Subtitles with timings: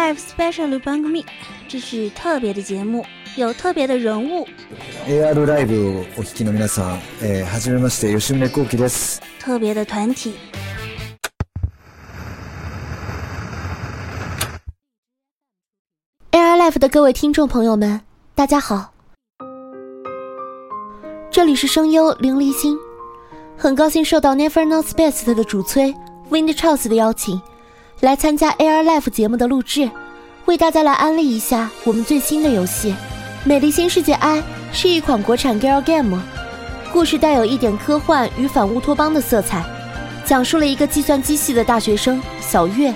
[0.00, 1.24] Life Special Bang Me，
[1.68, 3.04] 这是特别的节目，
[3.36, 4.46] 有特别的人物。
[5.06, 9.20] AR ライブをお聞きの皆さん、えー、はじめまして吉宗幸喜です。
[9.38, 10.34] 特别的团体。
[16.32, 18.00] AR Life 的各位听众朋友们，
[18.34, 18.92] 大家好，
[21.30, 22.76] 这里是声优林离心，
[23.56, 25.94] 很高兴受到 Never Know Best 的主催
[26.30, 27.40] Wind Charles 的邀请。
[28.00, 29.90] 来参加 AR Life 节目的录制，
[30.45, 32.91] 为大家来安利一下我们最新的游戏
[33.43, 34.39] 《美丽新世界 I》
[34.73, 36.19] 是一款国产 Girl Game，
[36.91, 39.63] 故事带有一点科幻与反乌托邦的色彩，
[40.25, 42.93] 讲述了一个计算机系的大学生小月，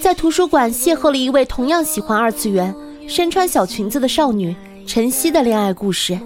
[0.00, 2.74] 在图书馆邂逅了一位同样喜欢二次元、
[3.06, 6.14] 身穿小裙子的少女晨曦的恋爱故事。《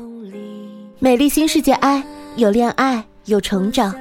[0.98, 1.98] 美丽新世界 I》
[2.36, 3.94] 有恋爱，有成长。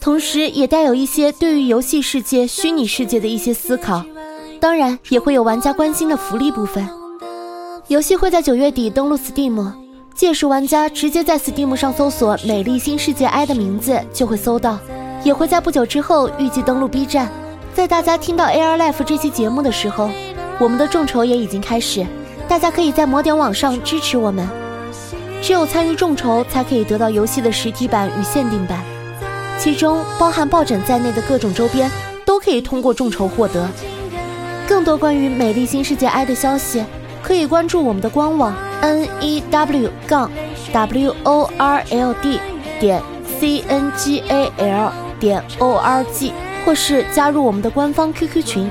[0.00, 4.04] 同时，也带有一些对于游戏世界、虚拟世界的一些思考，
[4.60, 6.88] 当然也会有玩家关心的福利部分。
[7.88, 9.72] 游戏会在九月底登陆 Steam，
[10.14, 14.78] 届时玩家直接在 Steam 上搜索“美丽新世界 I” 的名字就会搜到，
[15.22, 17.30] 也会在不久之后预计登陆 B 站。
[17.74, 20.10] 在大家听到 AR Life 这期节目的时候，
[20.58, 22.06] 我们的众筹也已经开始，
[22.48, 24.48] 大家可以在魔点网上支持我们。
[25.42, 28.80] 只有参与众筹，才可以得到游戏的实体版与限定版。
[29.58, 31.90] 其中包含抱枕在内的各种周边，
[32.24, 33.68] 都可以通过众筹获得。
[34.68, 36.84] 更多关于《美丽新世界 I》的消息，
[37.22, 40.28] 可以关注我们的官网 n e w 杠
[40.72, 42.40] w o r l d
[42.80, 43.00] 点
[43.38, 46.32] c n g a l 点 o r g，
[46.64, 48.68] 或是加入我们的官方 QQ 群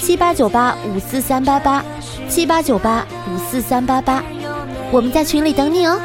[0.00, 1.84] 七八九八五四三八八
[2.28, 4.22] 七八九八五四三八八，
[4.92, 6.00] 我们在群里等你哦。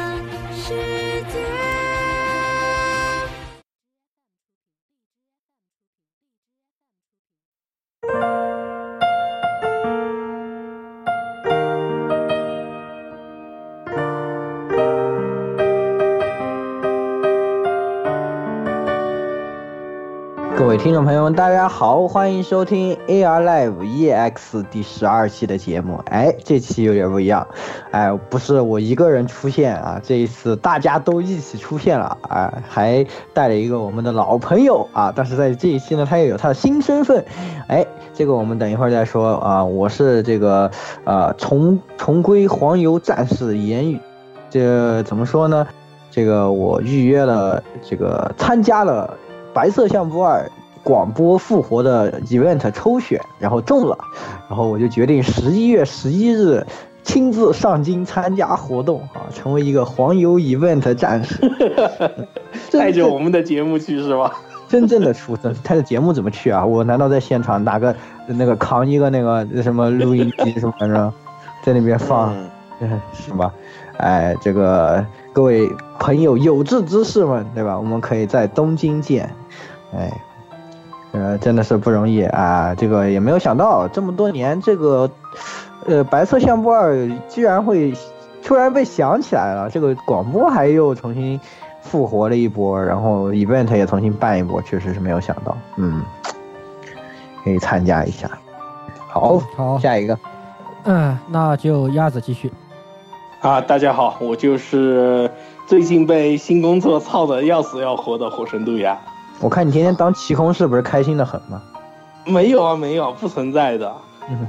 [20.82, 26.00] 听众朋友们，大家好，欢迎收听 AR Live EX 第十二期的节目。
[26.06, 27.46] 哎，这期有点不一样，
[27.90, 35.12] 哎，不是我一个人出现啊，这一次大家都一起出现了啊，还带了一个我们的老朋友啊。
[35.14, 37.22] 但是在这一期呢，他又有他的新身份。
[37.68, 39.62] 哎，这个我们等一会儿再说啊。
[39.62, 40.70] 我是这个
[41.04, 44.00] 呃重重归黄油战士言语，
[44.48, 45.66] 这怎么说呢？
[46.10, 49.14] 这个我预约了，这个参加了
[49.52, 50.50] 白色相簿二。
[50.82, 53.96] 广播复活的 event 抽选，然后中了，
[54.48, 56.66] 然后我就决定十一月十一日
[57.02, 61.36] 亲自上京参加活动啊，成为一个黄油 event 战士，
[62.72, 64.32] 带着我们的节目去是吧？
[64.68, 66.64] 真正的出征，带着节目怎么去啊？
[66.64, 67.94] 我难道在现场拿个
[68.26, 71.12] 那个扛一个那个什么录音机什么反正
[71.62, 72.34] 在那边放，
[73.12, 73.52] 是吧？
[73.98, 75.68] 哎，这个各位
[75.98, 77.76] 朋友有志之士们，对吧？
[77.78, 79.28] 我们可以在东京见，
[79.94, 80.10] 哎。
[81.12, 82.74] 呃，真的是不容易啊！
[82.74, 85.10] 这个也没有想到，这么多年，这个，
[85.86, 86.94] 呃，白色相簿二
[87.28, 87.92] 居然会
[88.44, 89.68] 突然被想起来了。
[89.68, 91.40] 这个广播还又重新
[91.80, 95.56] 复活了一波，然后 event 也重新办一波，确实是没有想到。
[95.76, 96.02] 嗯，
[97.42, 98.30] 可以参加一下。
[99.08, 100.16] 好，好，下一个。
[100.84, 102.52] 嗯，那就鸭子继续。
[103.40, 105.28] 啊，大家好，我就是
[105.66, 108.96] 最近被新工作操的要死要活的火神杜鸦。
[109.40, 111.62] 我看你天天当奇空是不是开心的很吗？
[112.26, 113.92] 没有啊，没有，不存在的。
[114.28, 114.46] 嗯，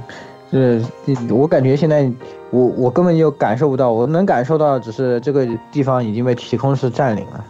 [0.50, 0.84] 是，
[1.30, 2.10] 我感觉现在
[2.50, 7.44] 我我根本就感受不到，我能感受到只是这个地方已经被奇空室占领了。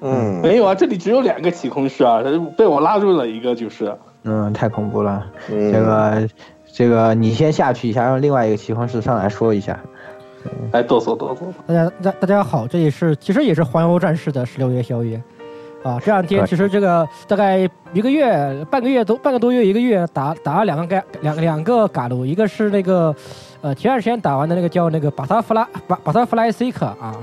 [0.00, 2.20] 嗯，没有啊，这里只有两个起空室啊，
[2.58, 3.96] 被我拉入了一个就是。
[4.24, 5.24] 嗯，太恐怖了。
[5.48, 6.28] 这个
[6.72, 9.78] 这个，你先下去一下，让另外一个起空室上来说一下。
[10.72, 11.40] 来，哆嗦哆嗦。
[11.66, 15.22] 大家大大家好，这里是其实也是环游战士的十六夜宵夜。
[15.84, 23.14] 啊，这两天其实这个大概一个月、半个月多、半个多月、一个月打打了两个盖两两个嘎鲁，一个是那个，
[23.60, 27.14] 呃，前段时间打完的那个叫那个巴塔弗拉巴巴塔弗莱 seeker 啊，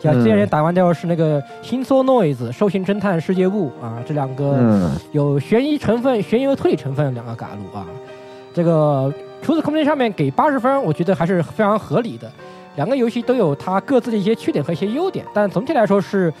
[0.00, 7.86] 像这两天打完掉是那个新 so noise 兽性侦探世界部啊，这两个有悬疑成分、悬疑和推理成分两个嘎鲁啊，
[8.52, 12.28] 这个除此空间上面给八十分，我觉得还是非常合理的。
[12.74, 16.34] 两个游戏都有它各自的一些缺点和一些优点，但总体来说是。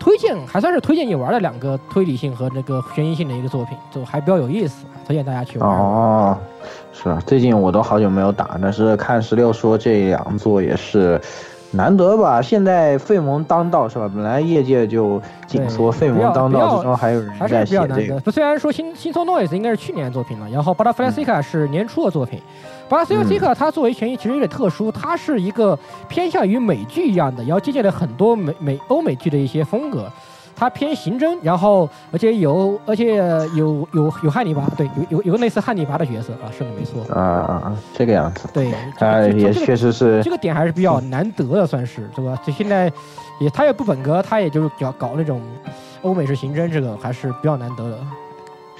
[0.00, 5.68] 推荐还算是推荐你玩的两个推理性和那个悬疑性的一个作品，就还比较有意思，推荐大家去玩。
[5.68, 6.38] 哦，
[6.90, 11.20] 是啊，最近我都好久没有打，但是看十六说这两座也是，
[11.72, 12.42] 难得吧？
[12.42, 14.10] 现在费蒙当道是吧？
[14.12, 18.30] 本来业界就紧缩，对费蒙当道之中还有人在写这个。。
[18.30, 22.40] 虽然说新新 Noise 应该是去年的作品了，然后巴拉弗莱西卡是年初的作品。
[22.88, 25.78] 巴拉弗莱西卡它作为悬疑其实有点特殊，它是一个
[26.08, 30.10] 偏向于美剧一样的，然后借鉴了很多美美欧美剧的一些风格。
[30.60, 33.16] 它偏刑侦，然后而且有而且
[33.56, 37.76] 有有有汉尼拔，对，有有有个类似汉尼拔的角色啊，是的没错，啊啊啊！
[37.94, 42.38] 这个样子，对，啊，也确实是这个点还是比较难得的，算是对吧？
[42.44, 42.92] 就现在
[43.40, 45.40] 也他也不本格，他也就是搞搞那种
[46.02, 47.98] 欧美式刑侦，这个还是比较难得的。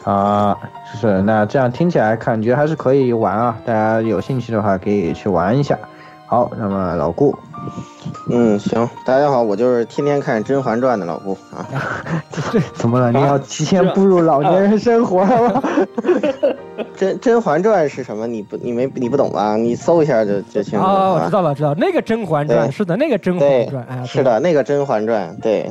[0.05, 0.55] 啊，
[0.85, 5.79] 是那这样听起来感觉还是可以玩啊，大家有兴趣的话可以去玩一下。
[6.27, 7.35] 好，那么老顾，
[8.29, 11.67] 嗯，行，大家好，我就是天天看《甄嬛传》的老顾啊。
[12.75, 13.11] 怎么了？
[13.13, 15.63] 你要提前步入老年人生活了吗？
[16.97, 18.27] 甄甄嬛传是什么？
[18.27, 19.57] 你不你没你不懂吧？
[19.57, 20.93] 你搜一下就就清楚了。
[20.93, 25.71] 哦，我啊知道了，知道那个《甄嬛传》是的，那个《甄嬛传》哎，是的，那个《甄嬛传》对，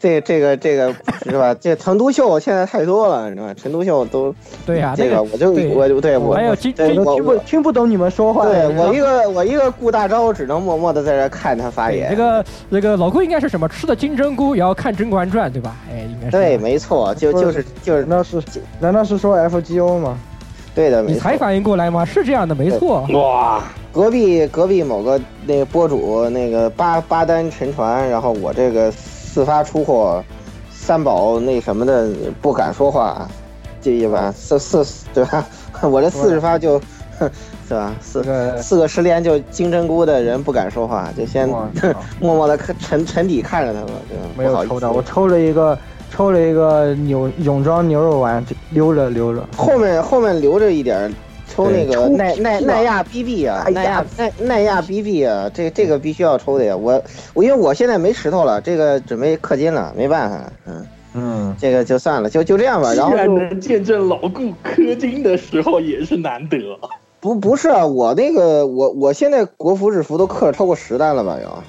[0.00, 1.54] 这个这个这个是吧？
[1.60, 3.54] 这成都秀现在太多了，你知道吧？
[3.54, 4.34] 陈独秀都
[4.64, 8.46] 对呀，这个那个我就对我对我还有金对金我听不听不懂你们说话。
[8.46, 12.08] 对我一个我一个顾大招，只能默默的在这看他发言。
[12.08, 13.66] 对这个这个老顾应该是什么？
[13.68, 15.74] 吃的金针菇也要看《甄嬛传》，对吧？
[15.90, 18.42] 哎，应该是对，没错，就就是就是难道是
[18.80, 20.05] 难道是说 FGO 吗？
[20.74, 21.36] 对的，没你才。
[21.38, 22.04] 反应过来吗？
[22.04, 23.06] 是这样的，没错。
[23.12, 23.62] 哇，
[23.92, 30.22] 隔壁隔壁某个那个播主那个八八单沉船，然后我这个四发出货，
[30.70, 32.08] 三宝那什么的
[32.42, 33.26] 不敢说话，
[33.80, 35.46] 这一把四四对吧？
[35.82, 36.78] 我这四十发就，
[37.18, 37.30] 哼
[37.68, 37.94] 是吧？
[38.00, 41.68] 四个四个十连就金针菇的人不敢说话，就先哇
[42.20, 44.24] 默默的看沉沉底看着他们，对吧？
[44.36, 45.78] 没不好意思有抽到，我抽了一个
[46.16, 49.46] 抽了一个牛泳装牛肉丸，就溜了溜了。
[49.54, 51.12] 后面后面留着一点儿，
[51.46, 56.74] 抽那个耐耐耐亚 BB 啊，耐亚耐耐亚 BB 啊，这这个必须要抽的呀。
[56.74, 57.02] 我
[57.34, 62.94] 我因为我现在没石头了，这个准备氪金了，没办法，嗯，嗯，这个就算了，就就这样吧。
[62.94, 66.56] 既然然后就能见证老顾氪金的时候，也是难得。
[67.20, 71.36] 不不是啊，我那个我我现在国服日服都氪超过十单了吧？
[71.42, 71.62] 有，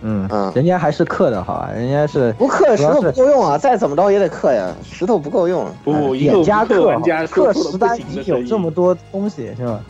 [0.00, 5.66] 嗯嗯人家还是刻的好啊，人家是不刻石头不够用啊，再怎么着也得刻呀，石头不够用。
[5.84, 8.42] 不，哎一个眼加氪氪玩家说氪出了不十单已经行的声音。
[8.44, 9.80] 有这么多东西是吧？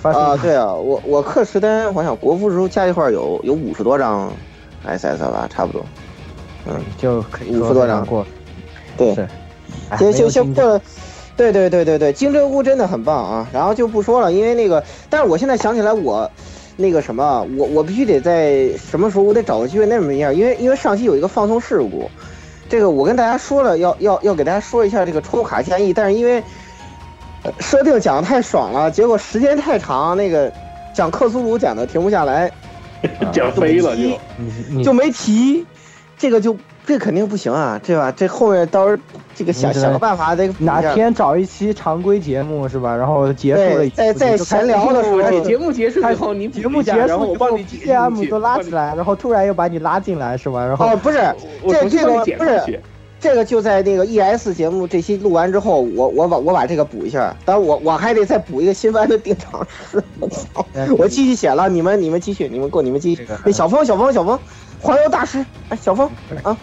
[0.00, 4.32] 发啊，对啊，我我氪十单，我想国服时候加一块儿有有五十多张
[4.86, 5.84] SS 吧，差不多。
[6.66, 8.24] 嗯，就可以50说多张过，
[8.96, 9.28] 对，是，
[9.90, 10.80] 哎就就没有竞争就过，
[11.36, 13.46] 对对对对对，金针菇真的很棒啊。
[13.52, 16.30] 然后就不说了，因为那个，但是我现在想起来我。
[16.80, 22.10] 那个什么，我我必须得在什么时候我得找个机会那么一下，因为因为上期有一个放松事故，
[22.68, 26.42] 这个我跟大家说了，要要要给大家说一下这个抽卡建议，但是因为
[27.42, 30.52] 呃设定讲的太爽了，结果时间太长，那个
[30.94, 32.50] 讲克苏鲁讲的停不下来，
[33.32, 34.82] 讲飞了就。
[34.82, 35.66] 就没提，
[36.20, 36.54] 这个就
[36.86, 38.12] 这肯定不行啊，对吧？
[38.14, 39.02] 这后面到时候
[39.34, 42.94] 这个想想个办法得哪天找一期常规节目是吧？
[42.94, 50.62] 然后结束了在在闲聊的时候节目结束以后，你节目结束然后我以后帮你解，BGM 都拉起来，然后突然又把你拉进来是吧？
[50.66, 51.18] 然后哦，不是，
[51.62, 52.80] 我这这个不是。
[53.18, 60.66] 这个就在那个 ES 节目这期录完之后，我我把我把这个补一下，当然我我还得再补一个新番的定场诗， 我操！
[60.96, 63.38] 我继续写了，你们你们继续，你们过你们继续这个。
[63.44, 64.38] 那小峰小峰小峰，
[64.80, 66.08] 环游大师，哎，小峰
[66.42, 66.56] 啊，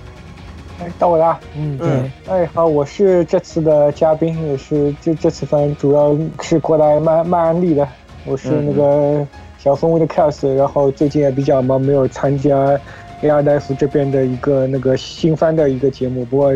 [0.80, 1.40] 哎，到我了。
[1.56, 7.88] 嗯，嗯对，哎，好，我是这次的嘉宾，也是这这次反正主要是过来卖卖安利的。
[8.26, 9.26] 我是那个
[9.58, 12.56] 小风味的 cast，然后最近也比较忙，没有参加
[13.22, 16.26] AR Life 这边的一个那个新番的一个节目。
[16.26, 16.54] 不过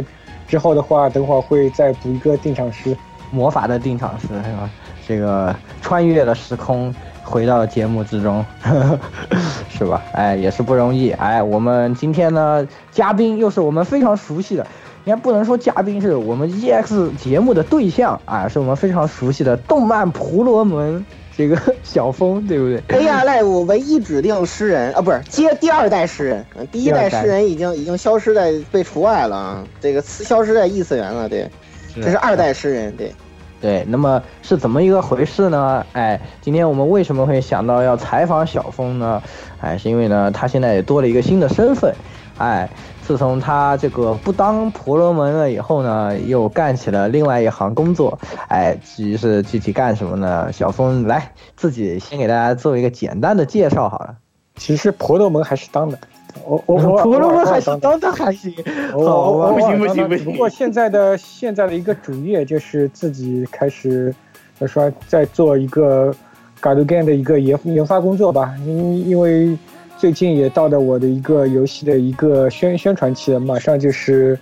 [0.47, 2.97] 之后的话，等会儿会再补一个定场诗。
[3.29, 4.69] 魔法的定场诗是吧？
[5.07, 6.93] 这个穿越了时空，
[7.31, 8.45] 回到节目之中，
[9.71, 10.01] 是吧？
[10.11, 11.11] 哎，也是不容易。
[11.11, 14.67] 哎，我们今天呢，嘉宾又是我们非常熟悉的，
[15.05, 21.03] 应该不能说嘉宾是我们 EX 节目的对象啊，是我们非常熟悉的动漫婆罗门
[21.37, 31.49] 这个小峰，对不对？AR Live 唯一指定诗人啊，不是接第二代诗人，嗯第一代诗人已经已经消失在被除外了啊，这个次消失在异次元了，对，
[31.95, 33.13] 这是二代诗人，对，
[33.61, 35.85] 对，那么是怎么一个回事呢？
[35.93, 39.21] 哎，今天我们为什么会想到要采访小峰呢？
[39.61, 41.93] 哎，是因为呢，他现在也多了一个新的身份。
[42.37, 42.67] 哎，
[43.03, 48.17] 自从他这个不当婆罗门了以后呢，又干起了另外一行工作。
[48.47, 50.51] 哎，至于是具体干什么呢？
[50.51, 54.15] 小峰来自己先给大家做一个简单的介绍好了。
[54.55, 55.99] 其实婆罗门还是当的，
[56.45, 58.53] 我我我婆罗门还行当当 还行。
[58.93, 64.13] 我好我我不行不行不行不过现在的现在的一个主业就是自己开始，
[64.59, 66.13] 呃说在做一个
[66.59, 68.53] g a r d g a n 的一个研研发工作吧。
[68.65, 69.57] 因因为
[69.97, 74.37] 最近也到了我的一个游戏的一个宣宣传期了，马上就是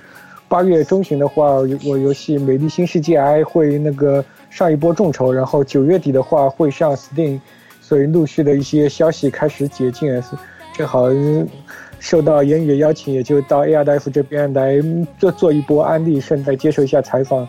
[0.48, 1.56] 八月中旬的话，
[1.86, 7.40] 我游戏《美丽新世界 I》会那个上一波众筹，然后九月底的话会上 Steam，
[7.82, 10.10] 所以陆续的一些消息开始解禁，
[10.76, 11.10] 正好
[12.00, 14.82] 受到言语的邀请，也就到 AR 大夫这边来
[15.18, 17.48] 做做一波安利，顺带接受一下采访。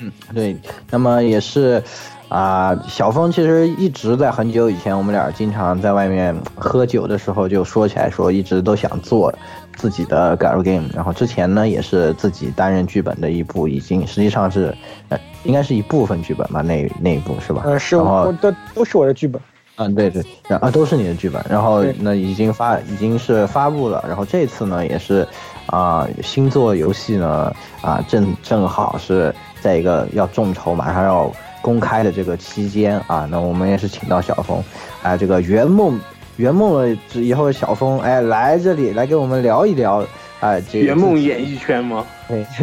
[0.00, 0.56] 嗯，对，
[0.90, 1.82] 那么也是。
[2.30, 9.32] 啊，小峰其实一直在很久以前，我们俩经常在外面喝酒的时候就说起来，说一直都想做
[9.76, 10.88] 自己的 gal game。
[10.92, 14.74] 然后之前呢，也是自己担任剧本的一部，已经实际上是，
[15.10, 17.62] 呃，应该是一部分剧本吧，那那一部是吧？
[17.66, 17.94] 嗯，是，
[18.40, 19.40] 都都是我的剧本。
[19.76, 21.44] 嗯，对对，然啊都是你的剧本。
[21.48, 24.04] 然后那已经发，已经是发布了。
[24.06, 25.26] 然后这次呢，也是，
[25.66, 31.32] 啊，新作游戏呢，啊，正正好是在一个要众筹，马上要。
[31.64, 34.62] 公开的这个期间啊，那我们也是请到小峰，
[35.02, 35.98] 啊，这个圆梦
[36.36, 40.04] 圆梦了以后，小峰哎来这里来给我们聊一聊，
[40.40, 42.04] 哎，这圆梦演艺圈吗？
[42.28, 42.44] 对，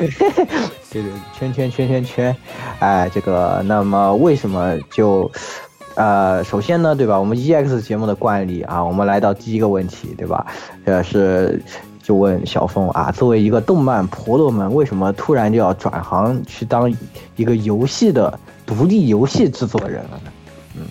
[0.91, 2.35] 对对，圈圈圈圈圈，
[2.77, 5.31] 哎，这个那么为什么就，
[6.01, 7.19] 呃，首先呢，对吧？
[7.19, 10.47] 我们 EX 节目的惯例啊，我们来到第一个问题，对吧？
[10.85, 11.61] 呃，是
[12.01, 16.91] 就问小峰啊，作为一个动漫婆罗门，为什么突然就要转行去当
[17.35, 18.39] 一个游戏的？
[18.65, 20.31] 独立游戏制作人了呢，
[20.75, 20.87] 嗯，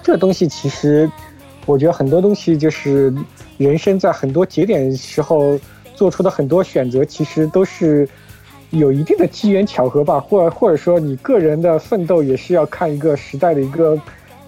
[0.00, 1.10] 这东西其实，
[1.66, 3.12] 我觉得很多东西就是
[3.58, 5.58] 人生在很多节点时候
[5.96, 8.08] 做出的很多选择，其实都是
[8.72, 13.98] 有一定的机缘巧合吧，或或者说你个人的奋斗也是要看一个时代的一个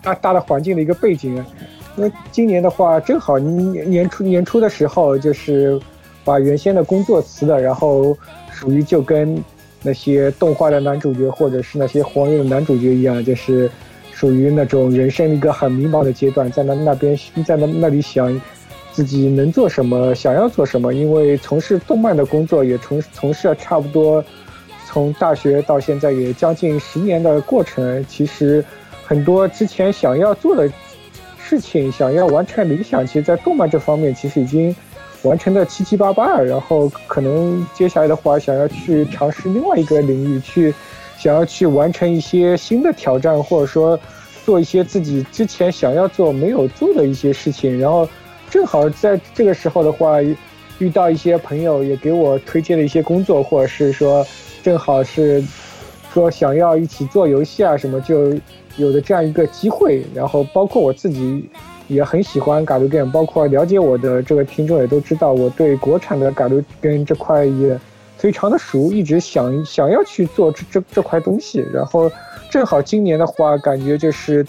[0.02, 1.42] 大大的环境的一个背景。
[1.96, 5.80] 那今年的话，正好年年初年初的时候，就是
[6.24, 8.14] 把原先的工作辞了，然后
[8.50, 9.42] 属于就跟。
[9.86, 13.70] 那些动画的男主角，或者是那些黄油的男主角一样，就是
[14.14, 17.14] 属于那种人生一个很迷茫的阶段，在那那边
[17.44, 18.40] 在那那里想
[18.94, 20.94] 自己能做什么，想要做什么。
[20.94, 24.24] 因为从事动漫的工作也从从事了差不多，
[24.86, 28.04] 从大学到现在也将近十年的过程。
[28.08, 28.64] 其实
[29.04, 30.70] 很多之前想要做的
[31.38, 34.74] 事情，想要完成理想，其实，在动漫这方面，其实已经。
[35.24, 40.74] 完成的七七八八了，然后可能接下来的话，想要去尝试另外一个领域，去
[41.16, 43.98] 想要去完成一些新的挑战，或者说
[44.44, 47.80] 做一些自己之前想要做没有做的一些事情。
[47.80, 48.06] 然后
[48.54, 50.22] 正好在这个时候的话，
[50.78, 54.24] 遇到一些朋友也给我推荐了一些工作，或者是说
[54.62, 55.42] 正好是
[56.12, 58.32] 说想要一起做游戏啊什么，就
[58.76, 60.04] 有的这样一个机会。
[60.14, 61.50] 然后包括我自己。
[61.86, 67.78] 也很喜欢嘎鲁根包括了解我的这个听众也都知道，我对国产的嘎鲁根这块也
[68.16, 71.62] 非常的熟，一直想想要去做这这这块东西。
[71.74, 72.10] 然后
[72.48, 74.46] 正好今年的话，感觉就是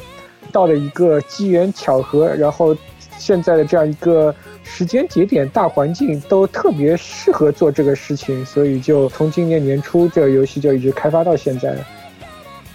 [0.50, 2.74] 到了一个机缘巧合，然后
[3.18, 11.88] 现在的这样一个时间节点、大环境都特别适合做这个事情，所以就从今年年初这个游戏就一直开发到现在了。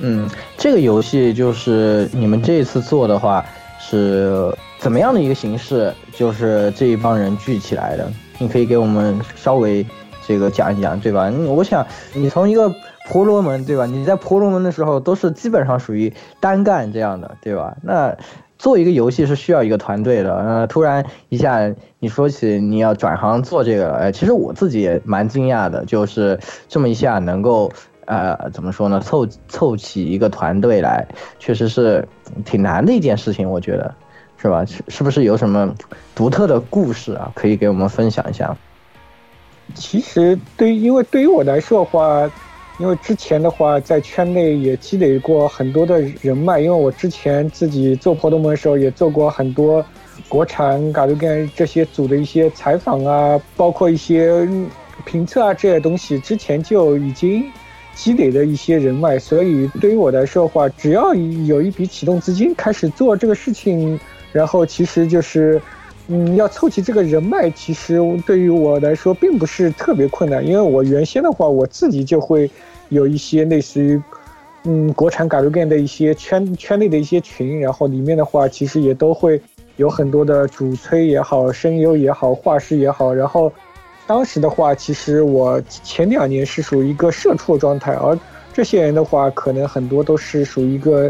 [0.00, 3.44] 嗯，这个游戏就是你们这次做的话。
[3.82, 5.92] 是怎么样的一个形式？
[6.12, 9.84] 就是这一帮人聚起来的，你可以给我们稍微
[10.24, 11.32] 这个讲一讲，对吧？
[11.48, 12.72] 我想你从一个
[13.08, 13.86] 婆罗门，对吧？
[13.86, 17.74] 你在婆罗门的时候都是基本上属于单干这样的，对吧？
[17.82, 18.16] 那
[18.60, 20.36] 做一个游戏是需要一个团队的。
[20.36, 26.38] 呃，突然一下你说起你要转行做这个，哎，其实我自己也蛮惊讶的，就是
[26.68, 27.72] 这么一下能够。
[28.06, 28.98] 呃，怎么说呢？
[28.98, 31.06] 凑凑起一个团队来，
[31.38, 32.04] 确实是
[32.44, 33.94] 挺难的一件事情，我觉得，
[34.36, 34.64] 是吧？
[34.64, 35.72] 是是不是有什么
[36.12, 37.30] 独特的故事啊？
[37.36, 38.56] 可以给我们分享一下？
[39.76, 42.28] 其实，对于，因为对于我来说的话，
[42.80, 49.84] 因为之前的话在圈内也积累过很多的人脉，因为我之前自己做活动的时候也做过很多
[50.28, 54.48] 国产嘎鲁根这些组的一些采访啊，包括一些
[55.04, 57.44] 评测啊这些东西，之前就已经。
[57.92, 63.98] 积累的一些人脉，所以对于我来说的话，只要有一笔启动资金开始做这个事情，
[64.32, 65.60] 然后其实就是，
[66.06, 72.48] 嗯，要凑齐这个人脉，其实对于我来说并不是特别困难，因为我原先的话，我自己就会
[72.90, 74.00] 有一些类似于，
[74.64, 79.40] 嗯，国产改 a 店的一些圈圈内的一些群，然后里面的话，其实也都会
[79.76, 83.50] 有很多的主催也好，声优也好，画师也好，然后。
[84.06, 88.18] 当时的话，其实我前两年是属于一个社畜状态，而
[88.52, 91.08] 这些人的话，可能很多都是属于一个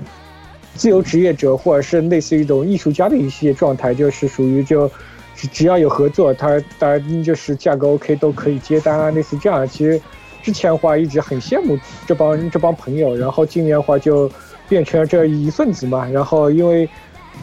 [0.75, 4.87] 自由职业者，或者是类似于一种艺术家的一些状态，就是属于就
[5.35, 9.67] 只只要有合作，他当然就是价格 OK 都可以接单啊，类似这样。
[9.67, 9.99] 其实
[10.43, 14.31] 之前的话一直很羡慕这帮这帮朋友，然后今年的话就
[14.69, 16.07] 变成了这一份子嘛。
[16.09, 16.89] 然后因为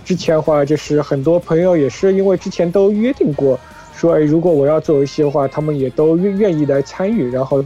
[0.04, 3.60] 之前的话，就是很多朋友也是因为之前都约定过，
[3.96, 7.30] 说哎，如果我要做游戏的话，他们也都愿愿意来参与。
[7.30, 7.64] 然后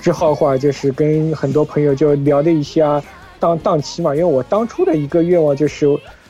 [0.00, 3.02] 之后的话，就是跟很多朋友就聊了一下
[3.38, 4.14] 档档期嘛。
[4.14, 5.86] 因为我当初的一个愿望就是，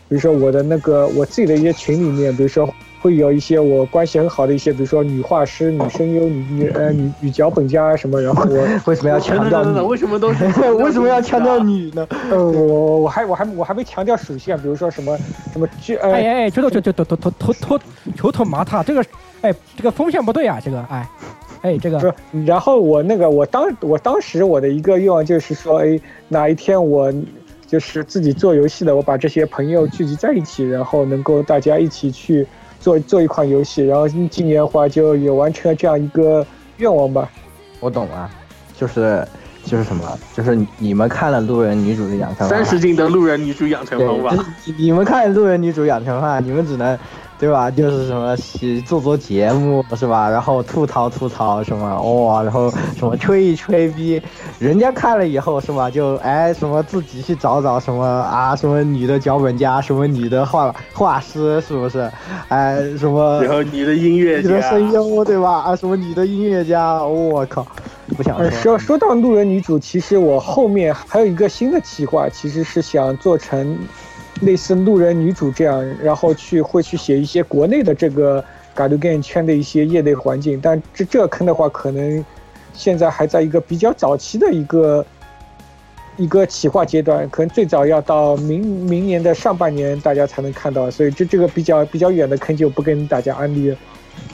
[0.09, 2.69] 比如说我的那个我自己的一些群里面，比如说。
[3.01, 8.21] 会有一些我关系很好的一些，比如说女画师、女声优、女呃女女脚本家什么。
[8.21, 9.83] 然后我 为什么要强调呢？
[9.83, 10.45] 为什么都是
[10.77, 12.07] 为什么要强调女呢？
[12.31, 15.17] 呃，我我还我还我还没强调属性，比如说什么
[15.53, 16.11] 什么这哎
[16.45, 17.81] 哎，这这这这这这这这
[18.15, 19.03] 球头麻塔，这个
[19.41, 21.09] 哎这个风向不对啊，这个哎
[21.63, 22.39] 哎这个不。
[22.45, 27.11] 然后我那个我当我当时我的一个愿望就是说，哎哪一天我
[27.67, 32.47] 就是自己做游戏的，我把这些朋友聚集在一起，然后能够大家一起去。
[32.81, 36.45] 做做一款游戏，然后今年的话就也完成了这样一个
[36.79, 37.31] 愿望吧。
[37.79, 38.29] 我懂了，
[38.77, 39.25] 就是
[39.65, 44.45] 就是什么，就是你们看了路人女主的养成三十斤的路人女主养成方法。
[44.79, 46.99] 你们看路人女主养成法，你们只能。
[47.41, 47.71] 对吧？
[47.71, 48.37] 就是什么
[48.85, 50.29] 做做节目是吧？
[50.29, 54.21] 然后吐槽吐槽什么哇，然后什么吹一吹逼，
[54.59, 55.91] 人家看了以后是吧？
[55.91, 62.11] 就哎什么自己去找找什么啊什么女的脚本家，什么女的画画师是不是？
[62.49, 63.43] 哎什么？
[63.43, 65.61] 然后女的音乐家，女的声优对吧？
[65.61, 67.03] 啊什么女的音乐家？
[67.03, 67.67] 我靠，
[68.17, 68.51] 不想说。
[68.51, 73.79] 说说到路人女主，其实我后面还有一个新的计划，其实是想做成。
[74.41, 78.43] 类似路人女主这样，然后去会去写一些国内的这个
[78.75, 82.25] Galgame 圈的一些业内环境，但这这坑的话，可能
[82.73, 85.05] 现在还在一个比较早期的一个
[86.17, 93.77] 一个企划阶段，可能最早要到明明年的上半年大家才能看到，所以这这个比较比较远的坑就不跟大家安利了。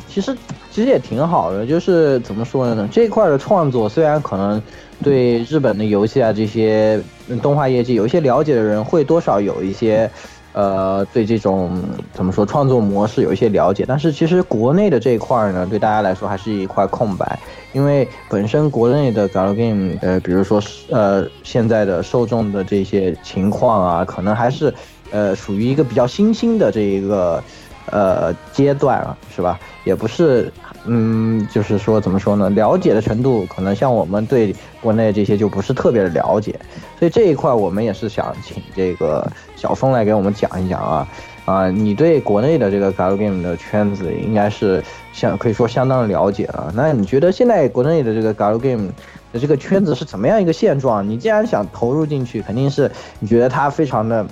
[0.09, 0.35] 其实
[0.71, 2.89] 其实也挺好的，就是怎么说呢？
[2.91, 4.63] 这一块的创作虽然可能
[5.03, 6.99] 对日本的游戏啊这些
[7.43, 10.11] 动画业界有一些了解的人，会多少有一些，
[10.55, 11.83] 呃，对这种
[12.15, 17.39] 怎么说创作模式有一些了解，但是其实国内的这一块呢，对大家来说还是一块空白，
[17.75, 24.73] 因为本身国内的 galgame，呃，比如说呃现在的受众的这些情况啊，可能还是
[25.11, 27.43] 呃属于一个比较新兴的这一个。
[27.91, 29.59] 呃，阶段啊，是吧？
[29.85, 30.53] 也不是，
[30.85, 32.51] 嗯，就是说怎么说呢？
[32.51, 36.59] 了解的程度可能像我们对国内这些就不是特别的了解，
[36.99, 41.09] 所以这一块我们也是想请这个小峰来给我们讲一讲啊
[41.45, 41.71] 啊！
[41.71, 46.73] 你对国内的这个 galgame 的圈子应该是相可以说相当了解了。
[46.75, 48.89] 那你觉得现在国内的这个 galgame
[49.33, 51.09] 的这个圈子是怎么样一个现状？
[51.09, 54.27] 你既然想投入进去，肯定是你觉得它非常的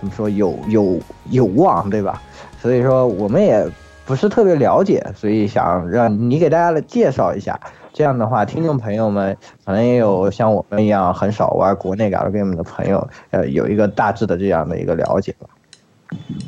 [0.00, 0.98] 怎么说有有
[1.30, 2.20] 有望，对吧？
[2.66, 3.64] 所以说我们也
[4.04, 7.56] 不是特别了解，所以想让你给大家来介绍一下。
[7.92, 15.48] 这样的话，听众朋友们可能也有像我们一样很少玩国内 galgame 的朋友，呃，有一个大致的这样的一个了解吧。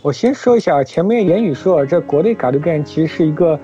[0.03, 3.57] 我先说一下，前面言语说这国内 galgame 其实是一个，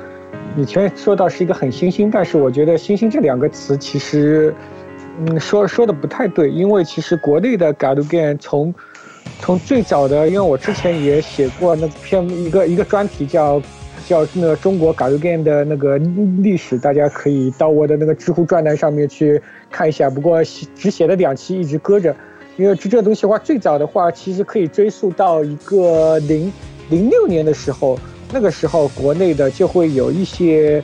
[0.54, 4.54] 你前面说到是一个很新兴，但是我觉得“新兴”这两个词其实，
[5.18, 8.72] 嗯，说说的不太对，因为其实国内的 galgame 从
[9.40, 13.60] 从最早的，因为我之前也写过那篇一个一个专题，叫
[14.06, 20.08] 叫那个中国 g a g a m 的那个历史，大家可以到我的那个知乎专栏上面去看一下。
[20.08, 20.42] 不过
[20.76, 22.14] 只写了两期，一直搁着，
[22.56, 26.52] 因为这这东西的话，最早的话其实可以追溯到一个零
[26.88, 27.98] 零六年的时候，
[28.32, 30.82] 那个时候国内的就会有一些。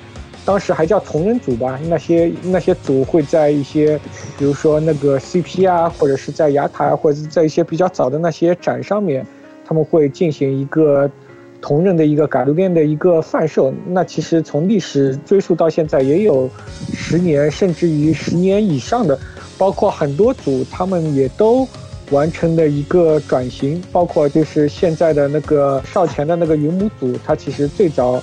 [0.51, 3.97] 当时还叫同人组吧，那些那些组会在一些，
[4.37, 9.25] 比如说那个 CP 啊，或者是在雅塔，或者是在一些比较早的那些展上面，
[9.65, 11.09] 他们会进行一个
[11.61, 13.73] 同人的一个改路店的一个贩售。
[13.87, 16.51] 那其实从历史追溯到现在也有
[16.93, 19.17] 十年，甚至于十年以上的，
[19.57, 21.65] 包括很多组他们也都
[22.11, 28.21] 完成了一个转型，包括就是现在的那个少前的那个云母组，他其实最早。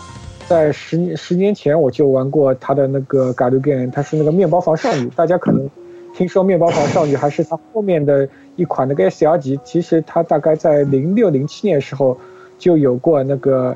[0.47, 5.10] 在十年十年前，我就玩过他的那个《嘎鲁 game》，他是那个面包房少女。
[5.15, 5.69] 大家可能
[6.15, 12.17] 听说面包房少女还是他后面的一款那个 S R 级，其实他大概在零六零七年时候
[12.57, 13.75] 就有过那个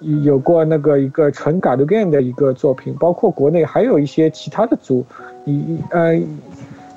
[0.00, 2.94] 有过那个一个纯《嘎鲁 game》的一个作品。
[3.00, 5.06] 包括国内还有一些其他的组，
[5.46, 6.20] 一呃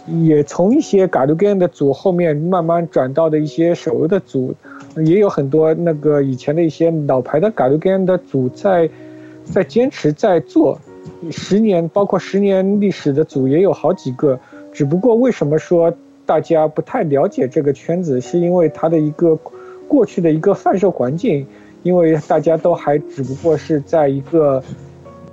[0.08, 4.54] 也从一些《嘎鲁 game》的组后面慢慢转到的一些手游的组。
[5.06, 8.90] 也有很多那个以前的一些老牌的 galgame 的组在，
[9.44, 10.80] 在坚持在做，
[11.32, 14.40] 十年包括十年历史的组也有好几个，
[14.72, 15.94] 只不过为什么说
[16.26, 19.38] 大家不太了解这个圈子，是因为它的一个
[19.88, 21.46] 过去的一个贩售环境，
[21.84, 24.62] 因为大家都还只不过是在一个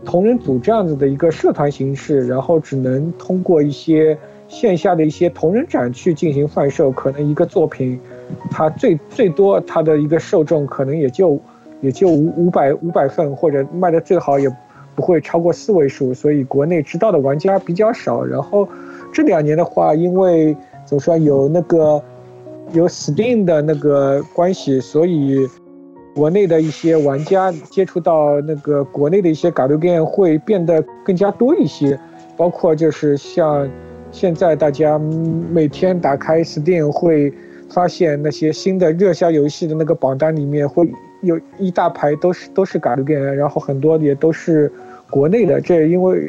[0.04, 7.98] 同人组这样子的一个社团形式，然后只能通过一些线下的一些同人展去进行贩售，可能一个作品。
[8.50, 11.38] 它最最多它的一个受众可能也就
[11.80, 14.48] 也就五五百五百份，或者卖的最好也
[14.94, 18.24] 不会超过四位数，所以国内知道的玩家比较少。
[18.24, 18.68] 然后
[19.12, 22.02] 这两年的话，因为怎么说有那个
[22.72, 25.46] 有 Steam 的那个关系，所以
[26.14, 31.98] 国内的一些玩家接触到那个国内的一些 Galgame 会变得更加多一些，
[32.36, 33.68] 包括就是像
[34.12, 34.98] 现在大家
[35.50, 37.32] 每天打开 Steam 会
[37.74, 40.88] 发现那些新的热销游戏的那个榜单里面会
[41.22, 44.72] 有一大排都是都是 Galgame，然后很多也都是
[45.10, 46.26] 国内的，这因为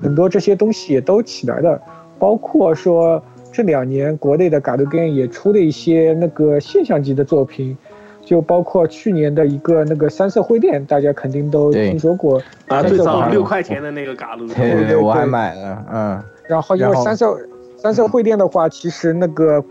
[0.00, 1.80] 很多这些东西也都起来了，
[2.18, 3.22] 包括说。
[3.56, 7.78] 这两年国内的 Galgame 也出了一些那个现象级的作品，
[8.20, 14.12] 就包括去年的一个那个三色会店，大家肯定都听说过啊，最早六块钱的那个
[14.56, 16.20] 对对对，我还买了，嗯。
[16.48, 17.38] 然后因为三色
[17.76, 19.64] 三色会店的话，其实那个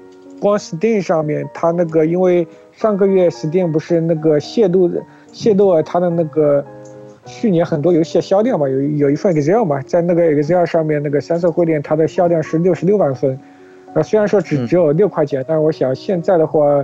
[0.44, 4.92] 光 Steam 上面，它那个因为上个月 Steam 不是那个泄露
[5.32, 6.64] 泄露了它的那个
[7.26, 13.40] 去年很多游戏的销量嘛，有有一份 Excel 嘛，在那个 Excel 上面，那个三色会店它的销量是六十六万份。
[13.94, 16.84] 啊，虽然说只只有六块钱，但是我想现在的话，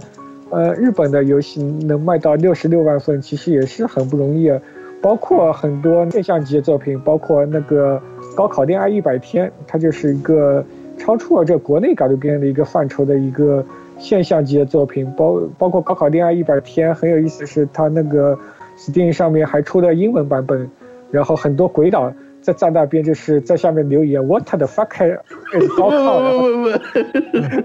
[0.52, 4.48] 呃，日本的游戏能卖到六十六万份，其实也是很不容易。
[4.50, 4.60] 啊
[5.02, 8.02] 包括很多现象级的作品，包括那个
[8.36, 10.62] 高考恋爱一百天，它就是一个
[11.00, 13.66] 超出了这国内搞的这样的一个范畴的一个
[13.98, 15.12] 现象级的作品。
[15.18, 18.38] 包包括高考恋爱一百天很有意思，是它那个
[18.78, 20.70] Steam 上面还出了英文版本，
[21.10, 22.14] 然后很多鬼岛。
[22.42, 26.22] 在在那边就是在下面留言，What the fuck is 高考？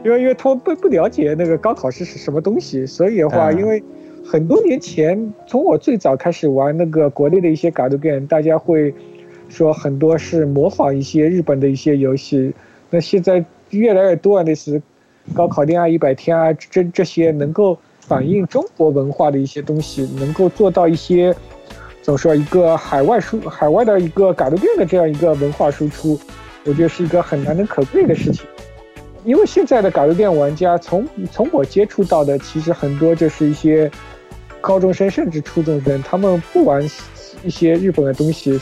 [0.03, 3.81] 因为因为他们不不了解那个高考是是什么东西，所以的话，因为
[4.27, 8.93] 很多年前从我最早开始玩那个国内的一些 Galgame，大家会
[9.49, 12.53] 说很多是模仿一些日本的一些游戏。
[12.95, 14.81] 那现在越来越多啊类似
[15.35, 21.35] 高考恋爱一百天啊，这这些能够反映中国文化的一些东西，能够做到一些。
[22.01, 22.35] 怎么说？
[22.35, 26.21] 一个海外输、海外的一个改革变的这样一个文化输出，
[26.67, 28.47] 我觉得是一个很难能可贵的事情。
[29.25, 33.91] 因为现在的改革变玩家，从从我接触到的，其实很多就是一些
[34.61, 36.87] 高中生甚至初中生，他们不玩
[37.43, 38.61] 一些日本的东西，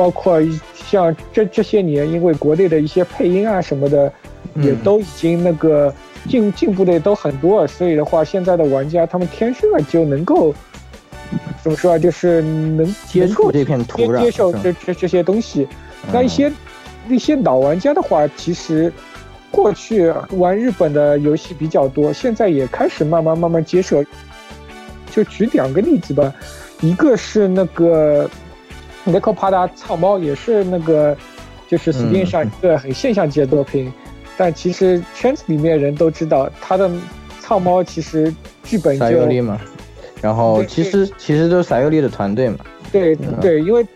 [0.00, 0.40] 包括
[0.74, 4.10] 像这这些年，因为国内的一些配音啊什么的，
[4.54, 5.94] 也都已经那个
[6.26, 10.54] 进进步的都很多，所以的话，现在的玩家他们天生啊就能够。
[11.62, 11.98] 怎么说啊？
[11.98, 15.68] 就是能接触这片土壤，接受这这这些东西。
[16.10, 16.50] 那一些
[17.06, 18.90] 那些老玩家的话，其实
[19.50, 24.02] 过去玩日本的游戏比较多，现在也开始慢慢慢慢接受。
[25.12, 26.34] 就举两个例子吧，
[26.80, 28.24] 一个是那个
[29.04, 31.16] 《n i c o p a d a 草猫，也是那个
[31.68, 33.92] 就是 Steam 上一个很现象级的作品，
[34.36, 36.90] 但其实圈子里面人都知道，它的
[37.40, 39.06] 草猫其实剧本就。
[40.20, 42.58] 然后其实其实都是撒尤利的团队嘛。
[42.92, 43.86] 对对，因为